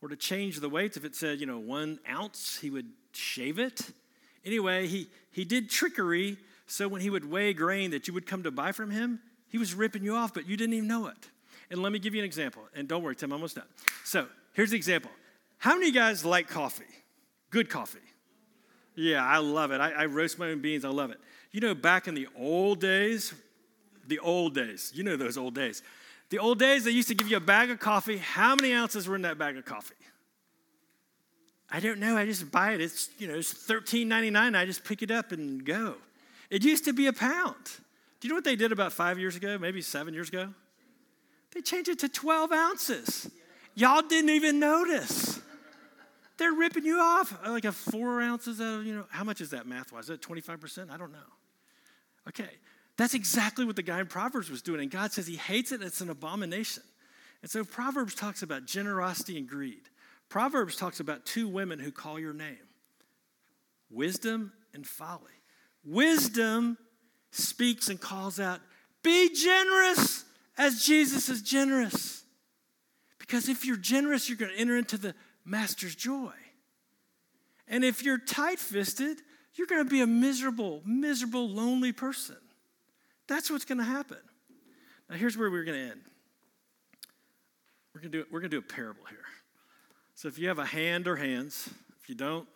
or 0.00 0.08
to 0.08 0.16
change 0.16 0.60
the 0.60 0.68
weights. 0.68 0.96
If 0.96 1.04
it 1.04 1.14
said, 1.14 1.38
you 1.38 1.46
know, 1.46 1.58
one 1.58 1.98
ounce, 2.08 2.58
he 2.60 2.70
would 2.70 2.90
shave 3.12 3.58
it. 3.58 3.90
Anyway, 4.44 4.86
he, 4.86 5.08
he 5.32 5.44
did 5.44 5.68
trickery 5.68 6.38
so 6.66 6.88
when 6.88 7.00
he 7.00 7.10
would 7.10 7.30
weigh 7.30 7.52
grain 7.52 7.90
that 7.92 8.08
you 8.08 8.14
would 8.14 8.26
come 8.26 8.42
to 8.42 8.50
buy 8.50 8.72
from 8.72 8.90
him, 8.90 9.20
he 9.56 9.58
was 9.58 9.72
ripping 9.72 10.04
you 10.04 10.14
off, 10.14 10.34
but 10.34 10.46
you 10.46 10.54
didn't 10.54 10.74
even 10.74 10.86
know 10.86 11.06
it. 11.06 11.30
And 11.70 11.80
let 11.80 11.90
me 11.90 11.98
give 11.98 12.14
you 12.14 12.20
an 12.20 12.26
example. 12.26 12.64
And 12.74 12.86
don't 12.86 13.02
worry, 13.02 13.16
Tim, 13.16 13.30
I'm 13.30 13.38
almost 13.38 13.56
done. 13.56 13.64
So 14.04 14.26
here's 14.52 14.68
the 14.68 14.76
example. 14.76 15.10
How 15.56 15.72
many 15.72 15.88
of 15.88 15.94
you 15.94 15.98
guys 15.98 16.26
like 16.26 16.46
coffee? 16.46 16.84
Good 17.48 17.70
coffee. 17.70 18.00
Yeah, 18.96 19.24
I 19.24 19.38
love 19.38 19.72
it. 19.72 19.80
I, 19.80 19.92
I 19.92 20.04
roast 20.04 20.38
my 20.38 20.50
own 20.50 20.60
beans. 20.60 20.84
I 20.84 20.90
love 20.90 21.10
it. 21.10 21.16
You 21.52 21.62
know, 21.62 21.74
back 21.74 22.06
in 22.06 22.14
the 22.14 22.28
old 22.38 22.82
days, 22.82 23.32
the 24.06 24.18
old 24.18 24.54
days, 24.54 24.92
you 24.94 25.02
know 25.02 25.16
those 25.16 25.38
old 25.38 25.54
days. 25.54 25.82
The 26.28 26.38
old 26.38 26.58
days, 26.58 26.84
they 26.84 26.90
used 26.90 27.08
to 27.08 27.14
give 27.14 27.30
you 27.30 27.38
a 27.38 27.40
bag 27.40 27.70
of 27.70 27.78
coffee. 27.78 28.18
How 28.18 28.56
many 28.56 28.74
ounces 28.74 29.08
were 29.08 29.16
in 29.16 29.22
that 29.22 29.38
bag 29.38 29.56
of 29.56 29.64
coffee? 29.64 29.94
I 31.70 31.80
don't 31.80 31.98
know. 31.98 32.14
I 32.14 32.26
just 32.26 32.50
buy 32.52 32.74
it. 32.74 32.82
It's, 32.82 33.08
you 33.16 33.26
know, 33.26 33.36
it's 33.36 33.54
$13.99. 33.54 34.54
I 34.54 34.66
just 34.66 34.84
pick 34.84 35.00
it 35.00 35.10
up 35.10 35.32
and 35.32 35.64
go. 35.64 35.94
It 36.50 36.62
used 36.62 36.84
to 36.84 36.92
be 36.92 37.06
a 37.06 37.14
pound. 37.14 37.56
Do 38.20 38.28
you 38.28 38.30
know 38.30 38.36
what 38.36 38.44
they 38.44 38.56
did 38.56 38.72
about 38.72 38.92
five 38.92 39.18
years 39.18 39.36
ago, 39.36 39.58
maybe 39.58 39.82
seven 39.82 40.14
years 40.14 40.28
ago? 40.28 40.48
They 41.52 41.60
changed 41.60 41.88
it 41.88 41.98
to 42.00 42.08
12 42.08 42.52
ounces. 42.52 43.30
Y'all 43.74 44.02
didn't 44.02 44.30
even 44.30 44.58
notice. 44.58 45.40
They're 46.38 46.52
ripping 46.52 46.84
you 46.84 46.98
off 47.00 47.38
uh, 47.44 47.50
like 47.50 47.64
a 47.64 47.72
four 47.72 48.20
ounces 48.20 48.60
of, 48.60 48.84
you 48.84 48.94
know, 48.94 49.04
how 49.10 49.24
much 49.24 49.40
is 49.40 49.50
that 49.50 49.66
math 49.66 49.92
wise? 49.92 50.04
Is 50.04 50.08
that 50.08 50.22
25%? 50.22 50.90
I 50.90 50.96
don't 50.96 51.12
know. 51.12 51.18
Okay. 52.28 52.50
That's 52.96 53.14
exactly 53.14 53.64
what 53.64 53.76
the 53.76 53.82
guy 53.82 54.00
in 54.00 54.06
Proverbs 54.06 54.50
was 54.50 54.62
doing. 54.62 54.80
And 54.80 54.90
God 54.90 55.12
says 55.12 55.26
he 55.26 55.36
hates 55.36 55.72
it, 55.72 55.82
it's 55.82 56.00
an 56.00 56.10
abomination. 56.10 56.82
And 57.42 57.50
so 57.50 57.64
Proverbs 57.64 58.14
talks 58.14 58.42
about 58.42 58.64
generosity 58.64 59.38
and 59.38 59.46
greed. 59.46 59.82
Proverbs 60.28 60.76
talks 60.76 61.00
about 61.00 61.24
two 61.24 61.48
women 61.48 61.78
who 61.78 61.92
call 61.92 62.18
your 62.18 62.32
name 62.32 62.56
wisdom 63.90 64.52
and 64.74 64.86
folly. 64.86 65.30
Wisdom 65.84 66.76
speaks 67.30 67.88
and 67.88 68.00
calls 68.00 68.40
out, 68.40 68.60
Be 69.02 69.34
generous 69.34 70.24
as 70.58 70.84
Jesus 70.84 71.28
is 71.28 71.42
generous. 71.42 72.24
Because 73.18 73.48
if 73.48 73.64
you're 73.64 73.76
generous, 73.76 74.28
you're 74.28 74.38
going 74.38 74.52
to 74.52 74.58
enter 74.58 74.76
into 74.76 74.96
the 74.96 75.14
master's 75.44 75.94
joy. 75.94 76.32
And 77.68 77.84
if 77.84 78.04
you're 78.04 78.18
tight 78.18 78.58
fisted, 78.58 79.18
you're 79.54 79.66
going 79.66 79.84
to 79.84 79.90
be 79.90 80.00
a 80.00 80.06
miserable, 80.06 80.82
miserable, 80.84 81.48
lonely 81.48 81.92
person. 81.92 82.36
That's 83.26 83.50
what's 83.50 83.64
going 83.64 83.78
to 83.78 83.84
happen. 83.84 84.18
Now, 85.10 85.16
here's 85.16 85.36
where 85.36 85.50
we're 85.50 85.64
going 85.64 85.78
to 85.78 85.90
end. 85.90 86.00
We're 87.94 88.00
going 88.02 88.12
to 88.12 88.18
do 88.18 88.24
we're 88.30 88.40
going 88.40 88.50
to 88.50 88.60
do 88.60 88.66
a 88.66 88.74
parable 88.74 89.04
here. 89.08 89.18
So 90.14 90.28
if 90.28 90.38
you 90.38 90.48
have 90.48 90.58
a 90.58 90.66
hand 90.66 91.08
or 91.08 91.16
hands, 91.16 91.68
if 92.00 92.08
you 92.08 92.14
don't, 92.14 92.46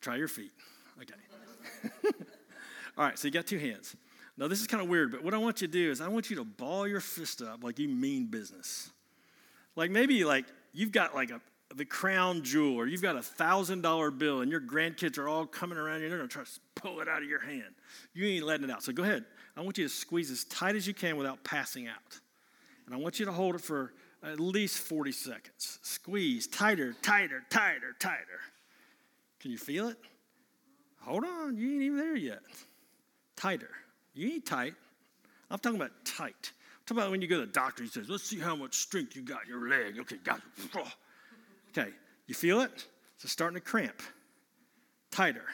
try 0.00 0.16
your 0.16 0.28
feet. 0.28 0.52
Okay. 1.00 2.12
All 2.96 3.04
right, 3.04 3.18
so 3.18 3.28
you 3.28 3.32
got 3.32 3.46
two 3.46 3.58
hands. 3.58 3.94
Now 4.38 4.48
this 4.48 4.60
is 4.60 4.66
kind 4.66 4.82
of 4.82 4.88
weird, 4.88 5.12
but 5.12 5.22
what 5.22 5.34
I 5.34 5.38
want 5.38 5.60
you 5.60 5.66
to 5.66 5.72
do 5.72 5.90
is 5.90 6.00
I 6.00 6.08
want 6.08 6.30
you 6.30 6.36
to 6.36 6.44
ball 6.44 6.86
your 6.86 7.00
fist 7.00 7.42
up 7.42 7.64
like 7.64 7.78
you 7.78 7.88
mean 7.88 8.26
business. 8.26 8.90
Like 9.76 9.90
maybe 9.90 10.24
like 10.24 10.46
you've 10.72 10.92
got 10.92 11.14
like 11.14 11.30
a 11.30 11.40
the 11.74 11.84
crown 11.84 12.42
jewel 12.42 12.76
or 12.76 12.86
you've 12.86 13.02
got 13.02 13.16
a 13.16 13.22
thousand 13.22 13.82
dollar 13.82 14.10
bill 14.10 14.40
and 14.40 14.50
your 14.50 14.60
grandkids 14.60 15.18
are 15.18 15.28
all 15.28 15.46
coming 15.46 15.76
around 15.76 15.98
you 16.00 16.06
and 16.06 16.12
they're 16.12 16.22
to 16.22 16.28
try 16.28 16.44
to 16.44 16.50
pull 16.76 17.00
it 17.00 17.08
out 17.08 17.22
of 17.22 17.28
your 17.28 17.40
hand. 17.40 17.74
You 18.14 18.26
ain't 18.26 18.44
letting 18.44 18.68
it 18.68 18.70
out. 18.70 18.82
So 18.82 18.92
go 18.92 19.02
ahead. 19.02 19.24
I 19.56 19.62
want 19.62 19.76
you 19.76 19.84
to 19.84 19.92
squeeze 19.92 20.30
as 20.30 20.44
tight 20.44 20.76
as 20.76 20.86
you 20.86 20.94
can 20.94 21.16
without 21.16 21.42
passing 21.42 21.88
out. 21.88 22.20
And 22.86 22.94
i 22.94 22.98
want 22.98 23.18
you 23.18 23.26
to 23.26 23.32
hold 23.32 23.56
it 23.56 23.60
for 23.60 23.92
at 24.22 24.38
least 24.38 24.78
40 24.78 25.10
seconds. 25.12 25.80
Squeeze 25.82 26.46
tighter 26.46 26.94
tighter 27.02 27.42
tighter 27.50 27.96
tighter. 27.98 28.40
Can 29.40 29.50
you 29.50 29.58
feel 29.58 29.88
it? 29.88 29.96
Hold 31.00 31.24
on 31.24 31.56
you 31.56 31.74
ain't 31.74 31.82
even 31.82 31.98
there 31.98 32.16
yet 32.16 32.40
tighter 33.36 33.70
you 34.14 34.28
ain't 34.28 34.46
tight 34.46 34.74
i'm 35.50 35.58
talking 35.58 35.80
about 35.80 35.92
tight 36.04 36.52
I'm 36.52 36.94
talking 36.94 37.02
about 37.02 37.10
when 37.10 37.22
you 37.22 37.28
go 37.28 37.40
to 37.40 37.46
the 37.46 37.52
doctor 37.52 37.82
he 37.82 37.88
says 37.88 38.08
let's 38.08 38.24
see 38.24 38.38
how 38.38 38.56
much 38.56 38.74
strength 38.74 39.16
you 39.16 39.22
got 39.22 39.44
in 39.44 39.48
your 39.50 39.68
leg 39.68 39.98
okay 40.00 40.16
got 40.24 40.38
it 40.38 40.76
Okay, 41.76 41.90
you 42.26 42.34
feel 42.34 42.62
it? 42.62 42.86
It's 43.22 43.30
starting 43.30 43.56
to 43.56 43.60
cramp. 43.60 44.00
Tighter, 45.10 45.44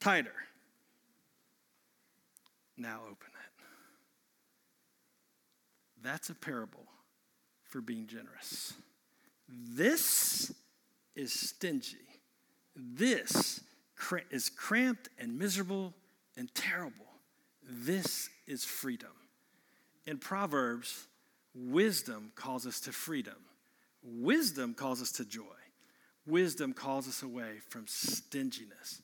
tighter. 0.00 0.32
Now 2.76 3.00
open 3.04 3.28
it. 3.28 3.64
That's 6.02 6.30
a 6.30 6.34
parable 6.34 6.84
for 7.64 7.80
being 7.80 8.06
generous. 8.06 8.74
This 9.48 10.52
is 11.14 11.32
stingy. 11.32 11.96
This 12.74 13.60
is 14.30 14.50
cramped 14.50 15.08
and 15.18 15.38
miserable 15.38 15.94
and 16.36 16.54
terrible. 16.54 17.06
This 17.62 18.28
is 18.46 18.64
freedom. 18.64 19.10
In 20.06 20.18
Proverbs, 20.18 21.06
wisdom 21.54 22.32
calls 22.34 22.66
us 22.66 22.80
to 22.80 22.92
freedom. 22.92 23.36
Wisdom 24.02 24.74
calls 24.74 25.02
us 25.02 25.12
to 25.12 25.24
joy. 25.24 25.42
Wisdom 26.26 26.72
calls 26.72 27.08
us 27.08 27.22
away 27.22 27.58
from 27.68 27.86
stinginess. 27.86 29.02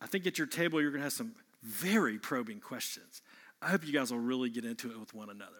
I 0.00 0.06
think 0.06 0.26
at 0.26 0.38
your 0.38 0.46
table, 0.46 0.80
you're 0.80 0.90
going 0.90 1.00
to 1.00 1.04
have 1.04 1.12
some 1.12 1.34
very 1.62 2.18
probing 2.18 2.60
questions. 2.60 3.22
I 3.62 3.68
hope 3.68 3.86
you 3.86 3.92
guys 3.92 4.10
will 4.10 4.20
really 4.20 4.50
get 4.50 4.64
into 4.64 4.90
it 4.90 4.98
with 4.98 5.14
one 5.14 5.30
another. 5.30 5.52